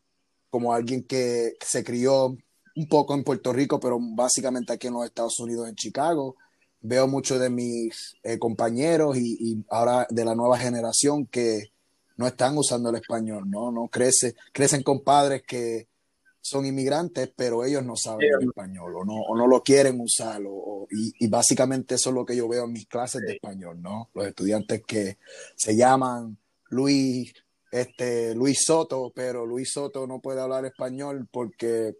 como 0.50 0.74
alguien 0.74 1.04
que 1.04 1.54
se 1.66 1.86
crió 1.86 2.36
un 2.76 2.88
poco 2.90 3.14
en 3.14 3.24
Puerto 3.24 3.54
Rico, 3.54 3.80
pero 3.80 3.98
básicamente 3.98 4.74
aquí 4.74 4.88
en 4.88 4.96
los 4.96 5.06
Estados 5.06 5.40
Unidos, 5.40 5.70
en 5.70 5.76
Chicago, 5.76 6.36
veo 6.82 7.08
muchos 7.08 7.40
de 7.40 7.50
mis 7.50 8.16
eh, 8.24 8.40
compañeros 8.40 9.18
y, 9.18 9.38
y 9.40 9.66
ahora 9.70 10.08
de 10.10 10.26
la 10.26 10.36
nueva 10.36 10.58
generación 10.58 11.26
que 11.26 11.72
no 12.18 12.28
están 12.28 12.58
usando 12.58 12.90
el 12.90 12.96
español, 12.98 13.50
¿no? 13.50 13.72
No 13.72 13.88
crece, 13.88 14.36
crecen 14.52 14.84
con 14.84 15.04
padres 15.04 15.44
que 15.44 15.88
son 16.42 16.66
inmigrantes, 16.66 17.32
pero 17.36 17.64
ellos 17.64 17.86
no 17.86 17.96
saben 17.96 18.30
el 18.40 18.48
español 18.48 18.96
o 18.96 19.06
no, 19.06 19.14
o 19.14 19.38
no 19.38 19.48
lo 19.48 19.62
quieren 19.62 20.00
usar. 20.02 20.42
y, 20.90 21.28
básicamente 21.28 21.96
eso 21.96 22.10
es 22.10 22.16
lo 22.16 22.26
que 22.26 22.36
yo 22.36 22.48
veo 22.48 22.66
en 22.66 22.74
mis 22.74 22.88
clases 22.88 23.22
de 23.22 23.34
español, 23.34 23.82
¿no? 23.82 24.10
Los 24.14 24.28
estudiantes 24.28 24.84
que 24.86 25.18
se 25.56 25.76
llaman 25.76 26.38
Luis, 26.70 27.34
este, 27.72 28.36
Luis 28.36 28.64
Soto, 28.66 29.12
pero 29.16 29.46
Luis 29.46 29.72
Soto 29.72 30.08
no 30.08 30.20
puede 30.20 30.42
hablar 30.42 30.66
español 30.66 31.28
porque 31.32 31.96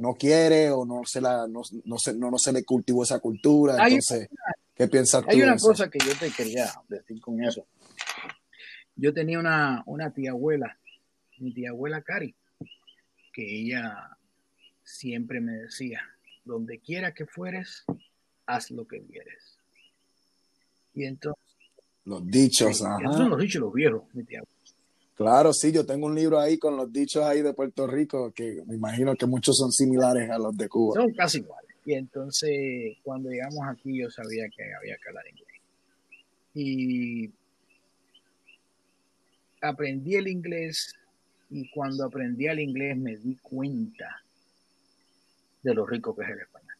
no 0.00 0.14
quiere 0.14 0.70
o 0.70 0.84
no 0.84 1.02
se, 1.04 1.20
la, 1.20 1.46
no, 1.46 1.62
se, 1.64 2.14
no, 2.14 2.38
se 2.38 2.52
le 2.52 2.64
cultivó 2.64 3.04
esa 3.04 3.18
cultura. 3.20 3.76
Entonces, 3.86 4.28
¿qué 4.74 4.88
piensas 4.88 5.22
tú? 5.22 5.30
Hay 5.30 5.42
una 5.42 5.56
cosa 5.56 5.88
que 5.88 5.98
yo 5.98 6.12
te 6.18 6.30
quería 6.30 6.70
decir 6.88 7.20
con 7.20 7.42
eso 7.42 7.64
yo 9.00 9.14
tenía 9.14 9.38
una, 9.38 10.12
tía 10.14 10.32
abuela, 10.32 10.78
mi 11.38 11.54
tía 11.54 11.70
abuela 11.70 12.02
Cari, 12.02 12.34
que 13.32 13.60
ella 13.60 14.16
siempre 14.84 15.40
me 15.40 15.52
decía, 15.52 16.02
donde 16.44 16.80
quiera 16.80 17.14
que 17.14 17.24
fueres, 17.24 17.84
haz 18.44 18.70
lo 18.70 18.86
que 18.86 19.02
quieres. 19.02 19.58
Y 20.94 21.04
entonces... 21.04 21.42
Los 22.04 22.26
dichos, 22.26 22.78
son 22.78 23.30
los 23.30 23.38
dichos 23.38 23.60
los 23.60 23.72
viejos, 23.72 24.02
mi 24.14 24.24
tía. 24.24 24.42
Claro, 25.20 25.52
sí, 25.52 25.70
yo 25.70 25.84
tengo 25.84 26.06
un 26.06 26.14
libro 26.14 26.40
ahí 26.40 26.56
con 26.56 26.78
los 26.78 26.90
dichos 26.90 27.22
ahí 27.22 27.42
de 27.42 27.52
Puerto 27.52 27.86
Rico 27.86 28.32
que 28.32 28.62
me 28.66 28.76
imagino 28.76 29.14
que 29.14 29.26
muchos 29.26 29.54
son 29.54 29.70
similares 29.70 30.30
a 30.30 30.38
los 30.38 30.56
de 30.56 30.66
Cuba. 30.66 30.94
Son 30.94 31.12
casi 31.12 31.40
iguales. 31.40 31.70
Y 31.84 31.92
entonces, 31.92 32.96
cuando 33.02 33.28
llegamos 33.28 33.60
aquí, 33.68 33.98
yo 33.98 34.08
sabía 34.08 34.48
que 34.48 34.62
había 34.74 34.96
que 34.96 35.08
hablar 35.10 35.24
inglés. 35.28 35.48
Y 36.54 37.30
aprendí 39.60 40.14
el 40.16 40.26
inglés 40.26 40.94
y 41.50 41.68
cuando 41.68 42.06
aprendí 42.06 42.46
el 42.46 42.60
inglés 42.60 42.96
me 42.96 43.18
di 43.18 43.36
cuenta 43.42 44.22
de 45.62 45.74
lo 45.74 45.84
rico 45.84 46.16
que 46.16 46.22
es 46.22 46.30
el 46.30 46.38
español. 46.40 46.76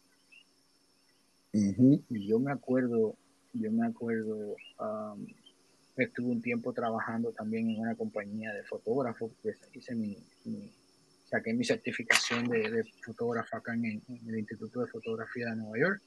Y 2.09 2.25
yo 2.27 2.39
me 2.39 2.51
acuerdo, 2.51 3.13
yo 3.53 3.71
me 3.71 3.85
acuerdo, 3.85 4.55
um, 4.79 5.27
estuve 5.97 6.27
un 6.27 6.41
tiempo 6.41 6.73
trabajando 6.73 7.31
también 7.31 7.69
en 7.69 7.79
una 7.79 7.95
compañía 7.95 8.53
de 8.53 8.63
fotógrafos, 8.63 9.31
hice 9.73 9.95
mi, 9.95 10.17
saqué 11.25 11.53
mi 11.53 11.63
certificación 11.63 12.47
de, 12.47 12.83
fotógrafo 13.05 13.57
acá 13.57 13.73
en, 13.73 14.01
el 14.27 14.39
Instituto 14.39 14.81
de 14.81 14.87
Fotografía 14.87 15.49
de 15.49 15.55
Nueva 15.55 15.79
York. 15.79 16.01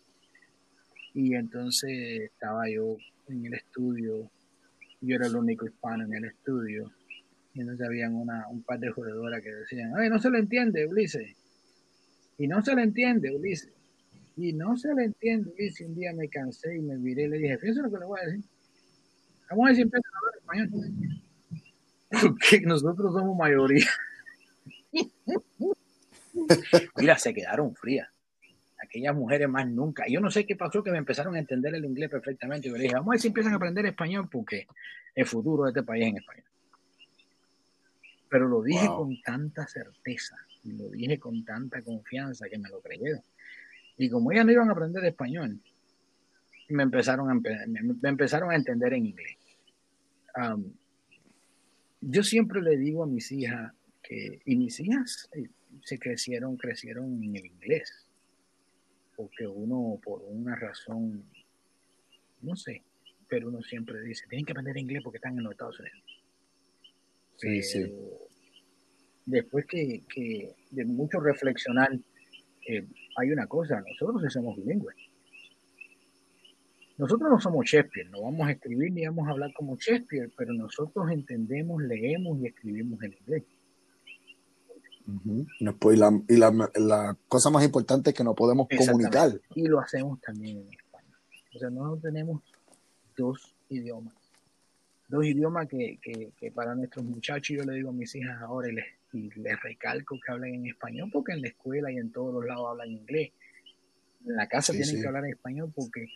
Y 1.15 1.35
entonces 1.35 2.23
estaba 2.23 2.69
yo 2.69 2.97
en 3.29 3.47
el 3.47 3.55
estudio, 3.55 4.31
yo 5.01 5.17
era 5.17 5.27
el 5.27 5.37
único 5.37 5.67
hispano 5.67 6.05
en 6.05 6.15
el 6.15 6.25
estudio, 6.25 6.91
y 7.55 7.61
entonces 7.61 7.87
habían 7.87 8.15
una, 8.15 8.49
un 8.49 8.63
par 8.63 8.81
de 8.81 8.91
jugadoras 8.91 9.41
que 9.41 9.51
decían, 9.51 9.93
ay, 9.97 10.11
no 10.11 10.19
se 10.19 10.29
le 10.29 10.41
entiende, 10.41 10.87
Ulises. 10.87 11.37
Y 12.37 12.49
no 12.49 12.61
se 12.63 12.75
le 12.75 12.83
entiende, 12.83 13.31
Ulises. 13.31 13.73
Y 14.37 14.53
no 14.53 14.77
se 14.77 14.93
le 14.93 15.05
entiende, 15.05 15.53
Ulises. 15.53 15.87
Un 15.87 15.95
día 15.95 16.13
me 16.13 16.29
cansé 16.29 16.77
y 16.77 16.81
me 16.81 16.97
viré 16.97 17.25
y 17.25 17.29
le 17.29 17.39
dije, 17.39 17.59
fíjense 17.59 17.83
lo 17.83 17.93
que 17.93 17.99
le 17.99 18.07
voy 18.07 18.19
a 18.21 18.27
decir. 18.27 18.45
Vamos 19.51 19.65
a 19.65 19.69
ver 19.69 19.77
si 19.77 19.83
empiezan 19.83 20.13
a 20.13 20.19
hablar 20.19 20.35
español. 20.37 20.71
Porque 22.11 22.61
nosotros 22.67 23.13
somos 23.13 23.37
mayoría. 23.37 23.87
Mira, 26.97 27.19
se 27.19 27.35
quedaron 27.35 27.75
frías. 27.75 28.09
Aquellas 28.83 29.15
mujeres 29.15 29.49
más 29.49 29.67
nunca. 29.67 30.05
Yo 30.09 30.21
no 30.21 30.31
sé 30.31 30.47
qué 30.47 30.57
pasó 30.57 30.83
que 30.83 30.91
me 30.91 30.99
empezaron 30.99 31.35
a 31.35 31.39
entender 31.39 31.75
el 31.75 31.85
inglés 31.85 32.11
perfectamente. 32.11 32.69
Yo 32.69 32.77
le 32.77 32.83
dije, 32.83 32.95
vamos 32.95 33.09
a 33.09 33.13
ver 33.13 33.21
si 33.21 33.29
empiezan 33.29 33.55
a 33.55 33.57
aprender 33.57 33.87
español 33.87 34.29
porque 34.31 34.67
el 35.15 35.27
futuro 35.27 35.65
de 35.65 35.71
este 35.71 35.83
país 35.83 36.05
es 36.05 36.11
en 36.11 36.17
español. 36.19 36.45
Pero 38.29 38.49
lo 38.49 38.63
dije 38.63 38.87
con 38.87 39.21
tanta 39.23 39.67
certeza 39.67 40.37
y 40.65 40.73
lo 40.73 40.89
dije 40.89 41.19
con 41.19 41.45
tanta 41.45 41.83
confianza 41.83 42.49
que 42.49 42.59
me 42.59 42.69
lo 42.69 42.81
creyeron. 42.81 43.23
Y 43.97 44.11
como 44.11 44.33
ellas 44.33 44.45
no 44.45 44.53
iban 44.53 44.69
a 44.69 44.73
aprender 44.73 45.05
español, 45.05 45.61
me 46.69 46.83
empezaron 46.83 47.31
a, 47.31 47.35
me 47.35 48.09
empezaron 48.09 48.51
a 48.51 48.57
entender 48.57 48.95
en 48.95 49.07
inglés. 49.07 49.37
yo 52.01 52.23
siempre 52.23 52.63
le 52.63 52.77
digo 52.77 53.03
a 53.03 53.07
mis 53.07 53.31
hijas 53.33 53.73
que, 54.03 54.41
y 54.45 54.57
mis 54.57 54.79
hijas 54.81 55.29
eh, 55.33 55.49
se 55.83 55.99
crecieron, 55.99 56.57
crecieron 56.57 57.23
en 57.23 57.37
el 57.37 57.47
inglés, 57.47 58.07
porque 59.17 59.47
uno 59.47 59.99
por 60.03 60.23
una 60.23 60.55
razón, 60.57 61.25
no 62.43 62.57
sé, 62.57 62.83
pero 63.29 63.49
uno 63.49 63.63
siempre 63.63 64.01
dice, 64.03 64.27
tienen 64.29 64.45
que 64.45 64.53
aprender 64.53 64.77
inglés 64.77 65.03
porque 65.03 65.19
están 65.19 65.37
en 65.37 65.45
los 65.45 65.53
Estados 65.53 65.81
Unidos. 65.81 66.25
Sí, 67.37 67.63
sí. 67.63 67.93
Después 69.27 69.67
que, 69.67 70.03
que, 70.09 70.55
de 70.71 70.85
mucho 70.85 71.19
reflexionar, 71.19 71.99
eh, 72.67 72.87
hay 73.17 73.31
una 73.31 73.47
cosa, 73.47 73.81
nosotros 73.81 74.33
somos 74.33 74.57
bilingües. 74.57 74.97
Nosotros 76.97 77.29
no 77.29 77.41
somos 77.41 77.67
Shakespeare, 77.67 78.09
no 78.09 78.23
vamos 78.23 78.47
a 78.47 78.53
escribir 78.53 78.93
ni 78.93 79.05
vamos 79.05 79.27
a 79.27 79.33
hablar 79.33 79.53
como 79.53 79.77
Shakespeare, 79.77 80.31
pero 80.37 80.53
nosotros 80.53 81.11
entendemos, 81.11 81.83
leemos 81.83 82.39
y 82.39 82.47
escribimos 82.47 83.03
en 83.03 83.15
inglés. 83.15 83.43
y, 85.57 85.97
la, 85.97 86.21
y 86.29 86.37
la, 86.37 87.17
cosa 87.27 87.51
más 87.51 87.65
importante 87.65 88.11
es 88.11 88.17
que 88.17 88.23
nos 88.23 88.37
podemos 88.37 88.69
comunicar. 88.69 89.33
Y 89.57 89.67
lo 89.67 89.81
hacemos 89.81 90.21
también 90.21 90.59
en 90.59 90.73
español. 90.73 91.19
O 91.55 91.59
sea, 91.59 91.71
nosotros 91.71 92.03
tenemos 92.03 92.43
dos 93.17 93.55
idiomas. 93.69 94.15
Dos 95.09 95.25
idiomas 95.25 95.69
que, 95.69 95.99
que, 96.01 96.51
para 96.53 96.77
nuestros 96.77 97.05
muchachos, 97.05 97.57
yo 97.57 97.65
le 97.65 97.75
digo 97.75 97.91
a 97.91 97.93
mis 97.93 98.15
hijas 98.15 98.41
ahora 98.41 98.69
y 98.69 98.73
les, 98.73 98.87
y 99.13 99.31
les 99.41 99.61
recalco 99.63 100.19
que 100.25 100.33
hablen 100.33 100.55
en 100.55 100.67
español, 100.67 101.11
porque 101.13 101.33
en 101.33 101.43
la 101.43 101.49
escuela 101.49 101.91
y 101.91 101.97
en 101.97 102.13
todos 102.13 102.33
los 102.33 102.45
lados 102.45 102.69
hablan 102.71 102.91
inglés. 102.91 103.33
En 104.25 104.37
la 104.37 104.47
casa 104.47 104.73
tienen 104.73 105.01
que 105.01 105.07
hablar 105.07 105.25
en 105.25 105.33
español 105.33 105.73
porque 105.75 106.07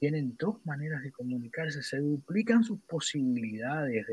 tienen 0.00 0.36
dos 0.38 0.64
maneras 0.64 1.02
de 1.02 1.12
comunicarse, 1.12 1.82
se 1.82 1.98
duplican 1.98 2.64
sus 2.64 2.80
posibilidades 2.80 4.06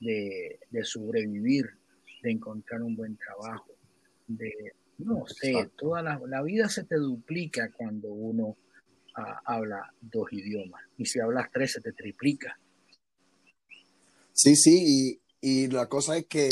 de, 0.00 0.84
sobrevivir, 0.84 1.70
de 2.22 2.30
encontrar 2.30 2.82
un 2.82 2.96
buen 2.96 3.16
trabajo, 3.16 3.72
de, 4.26 4.74
no 4.98 5.26
sé, 5.26 5.70
toda 5.76 6.02
la, 6.02 6.42
vida 6.42 6.68
se 6.68 6.84
te 6.84 6.96
duplica 6.96 7.70
cuando 7.72 8.08
uno 8.08 8.56
ah, 9.16 9.40
habla 9.44 9.92
dos 10.00 10.32
idiomas, 10.32 10.82
y 10.98 11.06
si 11.06 11.20
hablas 11.20 11.50
tres 11.52 11.72
se 11.72 11.80
te 11.80 11.92
triplica. 11.92 12.58
Sí, 14.32 14.54
sí, 14.54 15.20
y, 15.40 15.64
y 15.64 15.68
la 15.68 15.86
cosa 15.86 16.16
es 16.16 16.26
que 16.26 16.50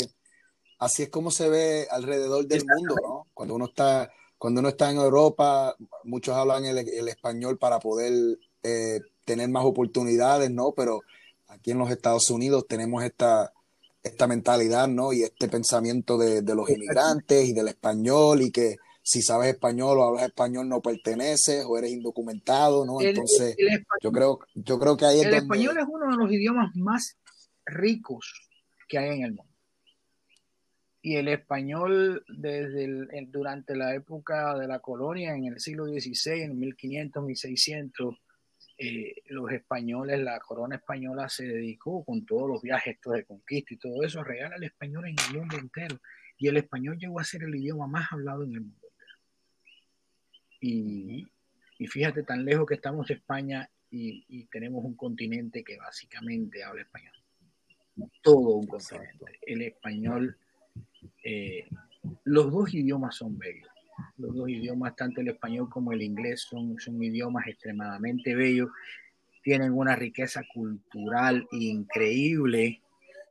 así 0.79 1.03
es 1.03 1.09
como 1.09 1.31
se 1.31 1.49
ve 1.49 1.87
alrededor 1.89 2.47
del 2.47 2.63
mundo, 2.65 2.95
¿no? 3.01 3.27
Cuando 3.33 3.55
uno 3.55 3.65
está 3.65 4.11
cuando 4.37 4.59
uno 4.59 4.69
está 4.69 4.91
en 4.91 4.97
Europa, 4.97 5.75
muchos 6.03 6.35
hablan 6.35 6.65
el, 6.65 6.77
español 7.07 7.57
para 7.57 7.79
poder 7.79 8.37
eh, 8.63 8.99
tener 9.23 9.49
más 9.49 9.65
oportunidades, 9.65 10.51
¿no? 10.51 10.73
Pero 10.73 11.01
aquí 11.47 11.71
en 11.71 11.79
los 11.79 11.89
Estados 11.89 12.29
Unidos 12.29 12.65
tenemos 12.67 13.03
esta, 13.03 13.53
esta 14.03 14.27
mentalidad, 14.27 14.87
¿no? 14.87 15.13
Y 15.13 15.23
este 15.23 15.47
pensamiento 15.47 16.17
de, 16.17 16.41
los 16.53 16.69
inmigrantes 16.69 17.47
y 17.47 17.53
del 17.53 17.69
español 17.69 18.41
y 18.41 18.51
que 18.51 18.75
si 19.01 19.21
sabes 19.21 19.49
español 19.49 19.99
o 19.99 20.03
hablas 20.03 20.23
español 20.23 20.67
no 20.67 20.81
perteneces 20.81 21.63
o 21.67 21.77
eres 21.77 21.91
indocumentado, 21.91 22.85
¿no? 22.85 22.99
Entonces, 23.01 23.55
yo 24.01 24.11
creo, 24.11 24.39
yo 24.53 24.79
creo 24.79 24.97
que 24.97 25.05
ahí 25.05 25.19
es 25.19 25.25
El 25.25 25.35
español 25.35 25.77
es 25.77 25.85
uno 25.87 26.11
de 26.11 26.17
los 26.17 26.31
idiomas 26.31 26.75
más 26.75 27.17
ricos 27.65 28.49
que 28.87 28.97
hay 28.97 29.17
en 29.17 29.23
el 29.23 29.33
mundo 29.33 29.54
y 31.05 31.17
el 31.17 31.27
español 31.27 32.25
desde 32.27 32.85
el, 32.85 33.31
durante 33.31 33.75
la 33.75 33.93
época 33.93 34.57
de 34.57 34.67
la 34.67 34.79
colonia 34.79 35.35
en 35.35 35.45
el 35.45 35.59
siglo 35.59 35.85
XVI, 35.85 36.41
en 36.41 36.57
1500, 36.57 37.23
1600, 37.23 38.15
eh, 38.79 39.13
los 39.27 39.51
españoles, 39.51 40.19
la 40.21 40.39
corona 40.39 40.77
española 40.77 41.29
se 41.29 41.45
dedicó 41.45 42.03
con 42.03 42.25
todos 42.25 42.49
los 42.49 42.63
viajes 42.63 42.97
de 43.05 43.23
conquista 43.23 43.75
y 43.75 43.77
todo 43.77 44.01
eso 44.03 44.19
a 44.19 44.23
regalar 44.23 44.55
al 44.55 44.63
español 44.63 45.05
en 45.07 45.15
el 45.29 45.37
mundo 45.37 45.59
entero. 45.59 45.99
Y 46.39 46.47
el 46.47 46.57
español 46.57 46.97
llegó 46.97 47.19
a 47.19 47.23
ser 47.23 47.43
el 47.43 47.53
idioma 47.53 47.85
más 47.85 48.11
hablado 48.11 48.43
en 48.43 48.53
el 48.55 48.61
mundo 48.61 48.87
entero. 48.89 49.15
Y, 50.59 51.27
y 51.77 51.85
fíjate 51.85 52.23
tan 52.23 52.43
lejos 52.43 52.65
que 52.65 52.73
estamos 52.73 53.11
España 53.11 53.69
y, 53.91 54.25
y 54.27 54.45
tenemos 54.45 54.83
un 54.83 54.95
continente 54.95 55.63
que 55.63 55.77
básicamente 55.77 56.63
habla 56.63 56.81
español. 56.81 57.13
Todo 58.23 58.55
un 58.55 58.65
continente. 58.65 59.37
El 59.45 59.61
español 59.61 60.39
eh, 61.23 61.65
los 62.23 62.51
dos 62.51 62.73
idiomas 62.73 63.15
son 63.15 63.37
bellos. 63.37 63.69
Los 64.17 64.35
dos 64.35 64.49
idiomas, 64.49 64.95
tanto 64.95 65.21
el 65.21 65.29
español 65.29 65.69
como 65.69 65.91
el 65.93 66.01
inglés, 66.01 66.41
son, 66.41 66.79
son 66.79 67.01
idiomas 67.01 67.47
extremadamente 67.47 68.35
bellos. 68.35 68.69
Tienen 69.41 69.73
una 69.73 69.95
riqueza 69.95 70.43
cultural 70.53 71.47
increíble. 71.51 72.81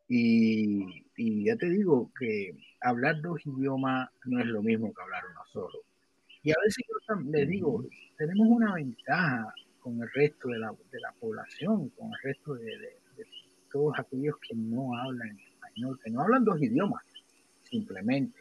Y, 0.08 1.04
ya 1.16 1.56
te 1.56 1.70
digo 1.70 2.10
que 2.18 2.56
hablar 2.80 3.20
dos 3.20 3.40
idiomas 3.46 4.08
no 4.24 4.40
es 4.40 4.46
lo 4.46 4.62
mismo 4.62 4.92
que 4.92 5.02
hablar 5.02 5.22
uno 5.30 5.40
solo. 5.52 5.78
Y 6.42 6.50
a 6.50 6.56
veces 6.64 6.84
yo 6.88 7.14
les 7.30 7.48
digo, 7.48 7.84
tenemos 8.18 8.46
una 8.48 8.74
ventaja 8.74 9.54
con 9.80 10.00
el 10.02 10.10
resto 10.12 10.48
de 10.48 10.58
la, 10.58 10.74
de 10.90 11.00
la 11.00 11.12
población, 11.12 11.88
con 11.90 12.08
el 12.08 12.18
resto 12.22 12.54
de, 12.54 12.64
de 12.64 13.26
todos 13.70 13.98
aquellos 13.98 14.37
que 14.38 14.54
no 14.54 14.96
hablan 14.96 15.38
español, 15.38 15.98
que 16.02 16.10
no 16.10 16.20
hablan 16.20 16.44
dos 16.44 16.60
idiomas 16.60 17.02
simplemente. 17.74 18.38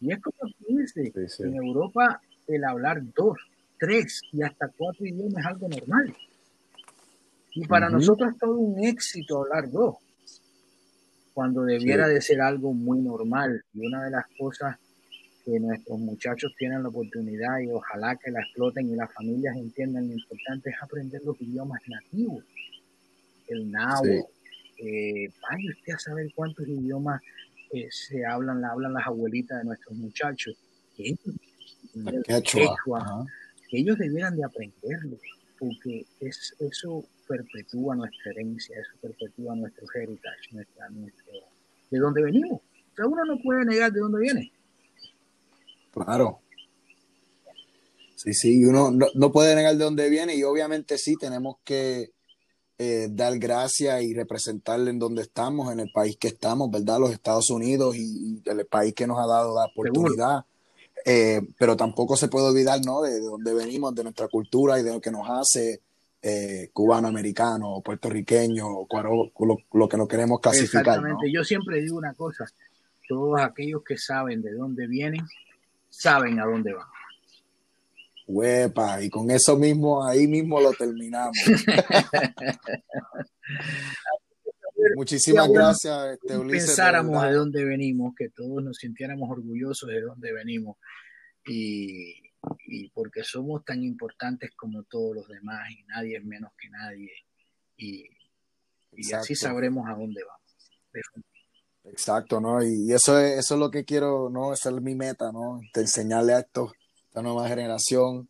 Y 0.00 0.12
es 0.12 0.20
como 0.20 0.36
dice, 0.68 1.12
en 1.38 1.54
Europa 1.54 2.20
el 2.46 2.64
hablar 2.64 3.00
dos, 3.14 3.38
tres 3.78 4.20
y 4.32 4.42
hasta 4.42 4.68
cuatro 4.68 5.06
idiomas 5.06 5.40
es 5.40 5.46
algo 5.46 5.68
normal. 5.68 6.14
Y 7.54 7.66
para 7.66 7.88
nosotros 7.88 8.32
es 8.32 8.38
todo 8.38 8.54
un 8.54 8.84
éxito 8.84 9.42
hablar 9.42 9.70
dos, 9.70 9.96
cuando 11.32 11.62
debiera 11.62 12.06
de 12.06 12.20
ser 12.20 12.42
algo 12.42 12.74
muy 12.74 13.00
normal. 13.00 13.64
Y 13.72 13.86
una 13.86 14.04
de 14.04 14.10
las 14.10 14.26
cosas 14.38 14.76
que 15.44 15.58
nuestros 15.58 15.98
muchachos 15.98 16.52
tienen 16.58 16.82
la 16.82 16.90
oportunidad 16.90 17.58
y 17.60 17.70
ojalá 17.70 18.16
que 18.16 18.30
la 18.30 18.40
exploten 18.40 18.90
y 18.90 18.96
las 18.96 19.12
familias 19.14 19.56
entiendan 19.56 20.08
lo 20.08 20.14
importante 20.14 20.70
es 20.70 20.76
aprender 20.82 21.22
los 21.24 21.40
idiomas 21.40 21.80
nativos. 21.86 22.44
El 23.48 23.70
náhuatl. 23.70 24.36
Eh, 24.78 25.30
vaya 25.40 25.70
usted 25.70 25.94
a 25.94 25.98
saber 25.98 26.30
cuántos 26.34 26.68
idiomas 26.68 27.22
se 27.90 28.24
hablan, 28.24 28.60
la 28.60 28.70
hablan 28.70 28.94
las 28.94 29.06
abuelitas 29.06 29.58
de 29.58 29.64
nuestros 29.64 29.96
muchachos, 29.96 30.56
que 30.96 31.16
ellos, 33.72 33.98
debieran 33.98 34.36
de 34.36 34.44
aprenderlo, 34.44 35.18
porque 35.58 36.06
es, 36.20 36.54
eso 36.60 37.04
perpetúa 37.26 37.96
nuestra 37.96 38.32
herencia, 38.32 38.78
eso 38.78 38.92
perpetúa 39.00 39.54
nuestro 39.56 39.86
heritage, 39.94 40.52
nuestra, 40.52 40.88
de 41.90 41.98
dónde 41.98 42.22
venimos. 42.22 42.60
O 42.60 42.96
sea, 42.96 43.06
uno 43.06 43.24
no 43.24 43.38
puede 43.42 43.64
negar 43.64 43.92
de 43.92 44.00
dónde 44.00 44.20
viene. 44.20 44.52
Claro. 45.92 46.40
Sí, 48.14 48.32
sí, 48.32 48.64
uno 48.64 48.90
no, 48.90 49.06
no 49.14 49.32
puede 49.32 49.54
negar 49.54 49.76
de 49.76 49.84
dónde 49.84 50.08
viene 50.08 50.34
y 50.34 50.42
obviamente 50.42 50.96
sí 50.96 51.16
tenemos 51.16 51.56
que 51.64 52.15
eh, 52.78 53.08
dar 53.10 53.38
gracias 53.38 54.02
y 54.02 54.12
representarle 54.12 54.90
en 54.90 54.98
donde 54.98 55.22
estamos, 55.22 55.72
en 55.72 55.80
el 55.80 55.90
país 55.90 56.16
que 56.18 56.28
estamos, 56.28 56.70
¿verdad? 56.70 57.00
Los 57.00 57.10
Estados 57.10 57.48
Unidos 57.48 57.96
y, 57.96 58.42
el 58.44 58.66
país 58.66 58.92
que 58.94 59.06
nos 59.06 59.18
ha 59.18 59.26
dado 59.26 59.54
la 59.54 59.64
oportunidad. 59.66 60.44
Eh, 61.04 61.40
pero 61.58 61.76
tampoco 61.76 62.16
se 62.16 62.28
puede 62.28 62.48
olvidar, 62.48 62.80
¿no? 62.84 63.00
De, 63.00 63.20
dónde 63.20 63.54
venimos, 63.54 63.94
de 63.94 64.02
nuestra 64.02 64.28
cultura 64.28 64.78
y 64.78 64.82
de 64.82 64.92
lo 64.92 65.00
que 65.00 65.10
nos 65.10 65.26
hace 65.28 65.80
eh, 66.20 66.68
cubano, 66.72 67.08
americano, 67.08 67.80
puertorriqueño, 67.82 68.68
lo, 68.68 69.56
lo, 69.72 69.88
que 69.88 69.96
nos 69.96 70.08
queremos 70.08 70.40
clasificar. 70.40 70.80
Exactamente. 70.80 71.32
Yo 71.32 71.44
siempre 71.44 71.80
digo 71.80 71.96
una 71.96 72.12
cosa: 72.12 72.44
todos 73.08 73.40
aquellos 73.40 73.82
que 73.84 73.96
saben 73.96 74.42
de 74.42 74.52
dónde 74.52 74.86
vienen, 74.86 75.24
saben 75.88 76.40
a 76.40 76.44
dónde 76.44 76.74
van. 76.74 76.88
Huepa, 78.26 79.02
y 79.02 79.08
con 79.08 79.30
eso 79.30 79.56
mismo, 79.56 80.04
ahí 80.04 80.26
mismo 80.26 80.60
lo 80.60 80.72
terminamos. 80.72 81.36
Muchísimas 84.96 85.48
gracias, 85.48 86.14
este, 86.14 86.36
Ulises. 86.36 86.70
Pensáramos 86.70 87.22
de, 87.22 87.32
dónde 87.32 87.64
venimos, 87.64 88.14
que 88.16 88.30
todos 88.30 88.62
nos 88.62 88.76
sintiéramos 88.76 89.30
orgullosos 89.30 89.88
de 89.88 90.00
dónde 90.00 90.32
venimos 90.32 90.76
y, 91.46 92.14
porque 92.94 93.22
somos 93.22 93.64
tan 93.64 93.82
importantes 93.82 94.50
como 94.56 94.84
todos 94.84 95.16
los 95.16 95.28
demás 95.28 95.70
y 95.70 95.84
nadie 95.84 96.18
es 96.18 96.24
menos 96.24 96.52
que 96.58 96.68
nadie 96.68 97.10
y, 97.76 98.04
así 99.14 99.34
sabremos 99.34 99.88
a 99.88 99.94
dónde 99.94 100.22
vamos. 100.24 100.42
Exacto, 101.84 102.40
¿no? 102.40 102.62
Y 102.62 102.92
eso 102.92 103.18
es, 103.18 103.38
eso 103.38 103.54
es 103.54 103.60
lo 103.60 103.70
que 103.70 103.84
quiero, 103.84 104.28
¿no? 104.30 104.52
Esa 104.52 104.70
es 104.70 104.80
mi 104.80 104.94
meta, 104.94 105.30
¿no? 105.30 105.60
De 105.72 105.82
enseñarle 105.82 106.34
a 106.34 106.40
esto, 106.40 106.64
a 106.64 106.85
esta 107.16 107.22
nueva 107.22 107.48
generación, 107.48 108.28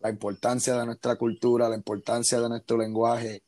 la 0.00 0.10
importancia 0.10 0.76
de 0.76 0.84
nuestra 0.84 1.14
cultura, 1.14 1.68
la 1.68 1.76
importancia 1.76 2.40
de 2.40 2.48
nuestro 2.48 2.76
lenguaje 2.76 3.44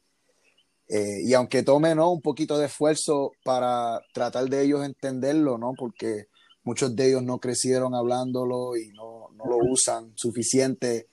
eh, 0.89 1.19
y 1.25 1.35
aunque 1.35 1.65
tome 1.65 1.97
¿no? 1.97 2.13
un 2.13 2.21
poquito 2.21 2.57
de 2.57 2.67
esfuerzo 2.67 3.33
para 3.43 4.01
tratar 4.15 4.49
de 4.49 4.63
ellos 4.63 4.85
entenderlo, 4.85 5.59
¿no? 5.59 5.73
porque 5.77 6.29
muchos 6.63 6.95
de 6.95 7.09
ellos 7.09 7.25
no 7.25 7.41
crecieron 7.41 7.93
hablándolo 7.93 8.77
y 8.77 8.91
no, 8.91 9.31
no 9.35 9.47
lo 9.47 9.57
usan 9.69 10.13
suficiente, 10.15 11.09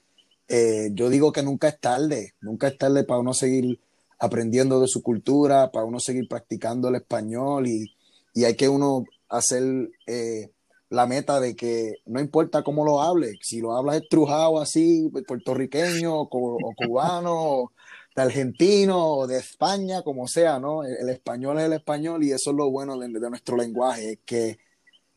eh, 0.47 0.91
yo 0.93 1.09
digo 1.09 1.31
que 1.31 1.41
nunca 1.41 1.69
es 1.69 1.79
tarde, 1.79 2.35
nunca 2.41 2.67
es 2.67 2.77
tarde 2.77 3.03
para 3.03 3.19
uno 3.19 3.33
seguir 3.33 3.79
aprendiendo 4.19 4.79
de 4.79 4.87
su 4.87 5.01
cultura, 5.01 5.71
para 5.71 5.85
uno 5.85 5.99
seguir 5.99 6.27
practicando 6.27 6.89
el 6.89 6.97
español 6.97 7.65
y, 7.65 7.91
y 8.35 8.43
hay 8.43 8.55
que 8.55 8.69
uno 8.69 9.05
hacer 9.27 9.89
eh, 10.05 10.51
la 10.95 11.05
meta 11.05 11.39
de 11.39 11.55
que 11.55 11.95
no 12.05 12.19
importa 12.19 12.63
cómo 12.63 12.85
lo 12.85 13.01
hable, 13.01 13.33
si 13.41 13.59
lo 13.59 13.75
hablas 13.75 13.97
estrujado 13.97 14.59
así, 14.61 15.11
puertorriqueño 15.27 16.13
o, 16.13 16.27
o 16.31 16.73
cubano 16.75 17.71
de 18.15 18.21
argentino 18.21 19.05
o 19.05 19.27
de 19.27 19.37
España, 19.37 20.01
como 20.01 20.27
sea, 20.27 20.57
¿no? 20.57 20.83
El, 20.83 21.09
español 21.09 21.59
es 21.59 21.65
el 21.65 21.73
español 21.73 22.23
y 22.23 22.31
eso 22.31 22.51
es 22.51 22.55
lo 22.55 22.71
bueno 22.71 22.97
de, 22.97 23.09
nuestro 23.09 23.57
lenguaje, 23.57 24.19
que 24.25 24.57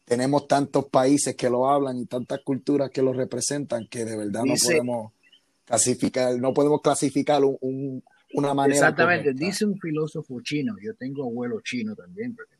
tenemos 0.04 0.48
tantos 0.48 0.86
países 0.86 1.36
que 1.36 1.48
lo 1.48 1.68
hablan 1.68 1.98
y 1.98 2.06
tantas 2.06 2.40
culturas 2.40 2.90
que 2.90 3.02
lo 3.02 3.12
representan 3.12 3.86
que 3.86 4.04
de 4.04 4.16
verdad 4.16 4.42
no 4.44 4.54
podemos 4.60 5.12
clasificar, 5.64 6.34
no 6.38 6.52
podemos 6.52 6.80
clasificar 6.82 7.42
una 8.34 8.54
manera. 8.54 8.74
Exactamente, 8.74 9.32
dice 9.32 9.64
un 9.64 9.78
filósofo 9.78 10.40
chino, 10.42 10.74
yo 10.82 10.94
tengo 10.94 11.24
abuelo 11.24 11.60
chino 11.60 11.94
también, 11.94 12.34
porque 12.34 12.56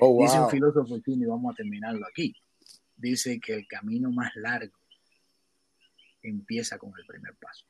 oh, 0.00 0.22
dice 0.22 0.40
un 0.40 0.50
filósofo 0.50 0.98
chino 1.00 1.24
y 1.24 1.28
vamos 1.28 1.52
a 1.52 1.56
terminarlo 1.56 2.06
aquí. 2.06 2.34
Dice 2.96 3.40
que 3.40 3.54
el 3.54 3.66
camino 3.66 4.10
más 4.10 4.34
largo 4.36 4.76
empieza 6.22 6.78
con 6.78 6.92
el 6.98 7.06
primer 7.06 7.34
paso. 7.36 7.64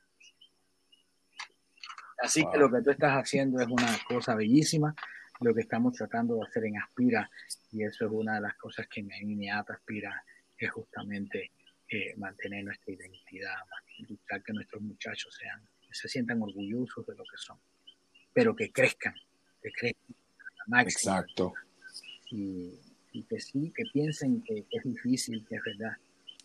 Así 2.22 2.44
que 2.50 2.58
lo 2.58 2.70
que 2.70 2.82
tú 2.82 2.90
estás 2.90 3.12
haciendo 3.12 3.60
es 3.60 3.66
una 3.66 3.98
cosa 4.06 4.34
bellísima, 4.34 4.94
lo 5.40 5.54
que 5.54 5.62
estamos 5.62 5.94
tratando 5.94 6.34
de 6.36 6.42
hacer 6.42 6.64
en 6.66 6.76
Aspira, 6.78 7.30
y 7.72 7.82
eso 7.82 8.06
es 8.06 8.12
una 8.12 8.34
de 8.34 8.42
las 8.42 8.54
cosas 8.56 8.86
que 8.88 9.02
me, 9.02 9.18
me 9.24 9.50
Aspira, 9.50 10.22
es 10.58 10.70
justamente 10.70 11.50
eh, 11.88 12.14
mantener 12.16 12.64
nuestra 12.64 12.92
identidad, 12.92 13.56
buscar 14.06 14.42
que 14.42 14.52
nuestros 14.52 14.82
muchachos 14.82 15.34
sean, 15.38 15.62
se 15.90 16.08
sientan 16.08 16.42
orgullosos 16.42 17.06
de 17.06 17.14
lo 17.14 17.24
que 17.24 17.36
son, 17.38 17.58
pero 18.34 18.54
que 18.54 18.70
crezcan, 18.70 19.14
que 19.62 19.70
crezcan 19.72 20.16
Exacto. 20.80 21.54
Y, 22.30 22.78
que 23.28 23.40
sí, 23.40 23.72
que 23.74 23.84
piensen 23.92 24.42
que, 24.42 24.64
es 24.70 24.84
difícil, 24.84 25.44
que 25.48 25.56
es 25.56 25.62
verdad, 25.64 25.96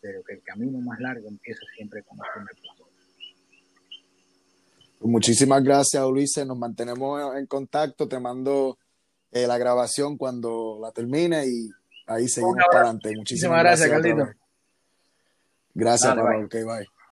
pero 0.02 0.24
que 0.24 0.34
el 0.34 0.42
camino 0.42 0.80
más 0.80 1.00
largo 1.00 1.28
empieza 1.28 1.62
siempre 1.76 2.04
con 2.04 2.18
el 2.18 2.26
primer 2.34 2.56
paso. 2.56 2.90
Muchísimas 5.02 5.64
gracias, 5.64 6.04
Ulises. 6.04 6.46
Nos 6.48 6.58
mantenemos 6.58 7.36
en 7.38 7.46
contacto. 7.46 8.08
Te 8.08 8.20
mando 8.20 8.78
eh, 9.32 9.46
la 9.46 9.58
grabación 9.58 10.18
cuando 10.18 10.80
la 10.82 10.92
termine 10.92 11.46
y 11.46 11.70
ahí 12.08 12.28
seguimos 12.28 12.56
para 12.72 12.86
adelante. 12.86 13.16
Muchísimas, 13.16 13.60
gracias, 13.60 13.90
Carlito. 13.90 14.30
Gracias, 15.74 16.16
bye. 16.16 16.88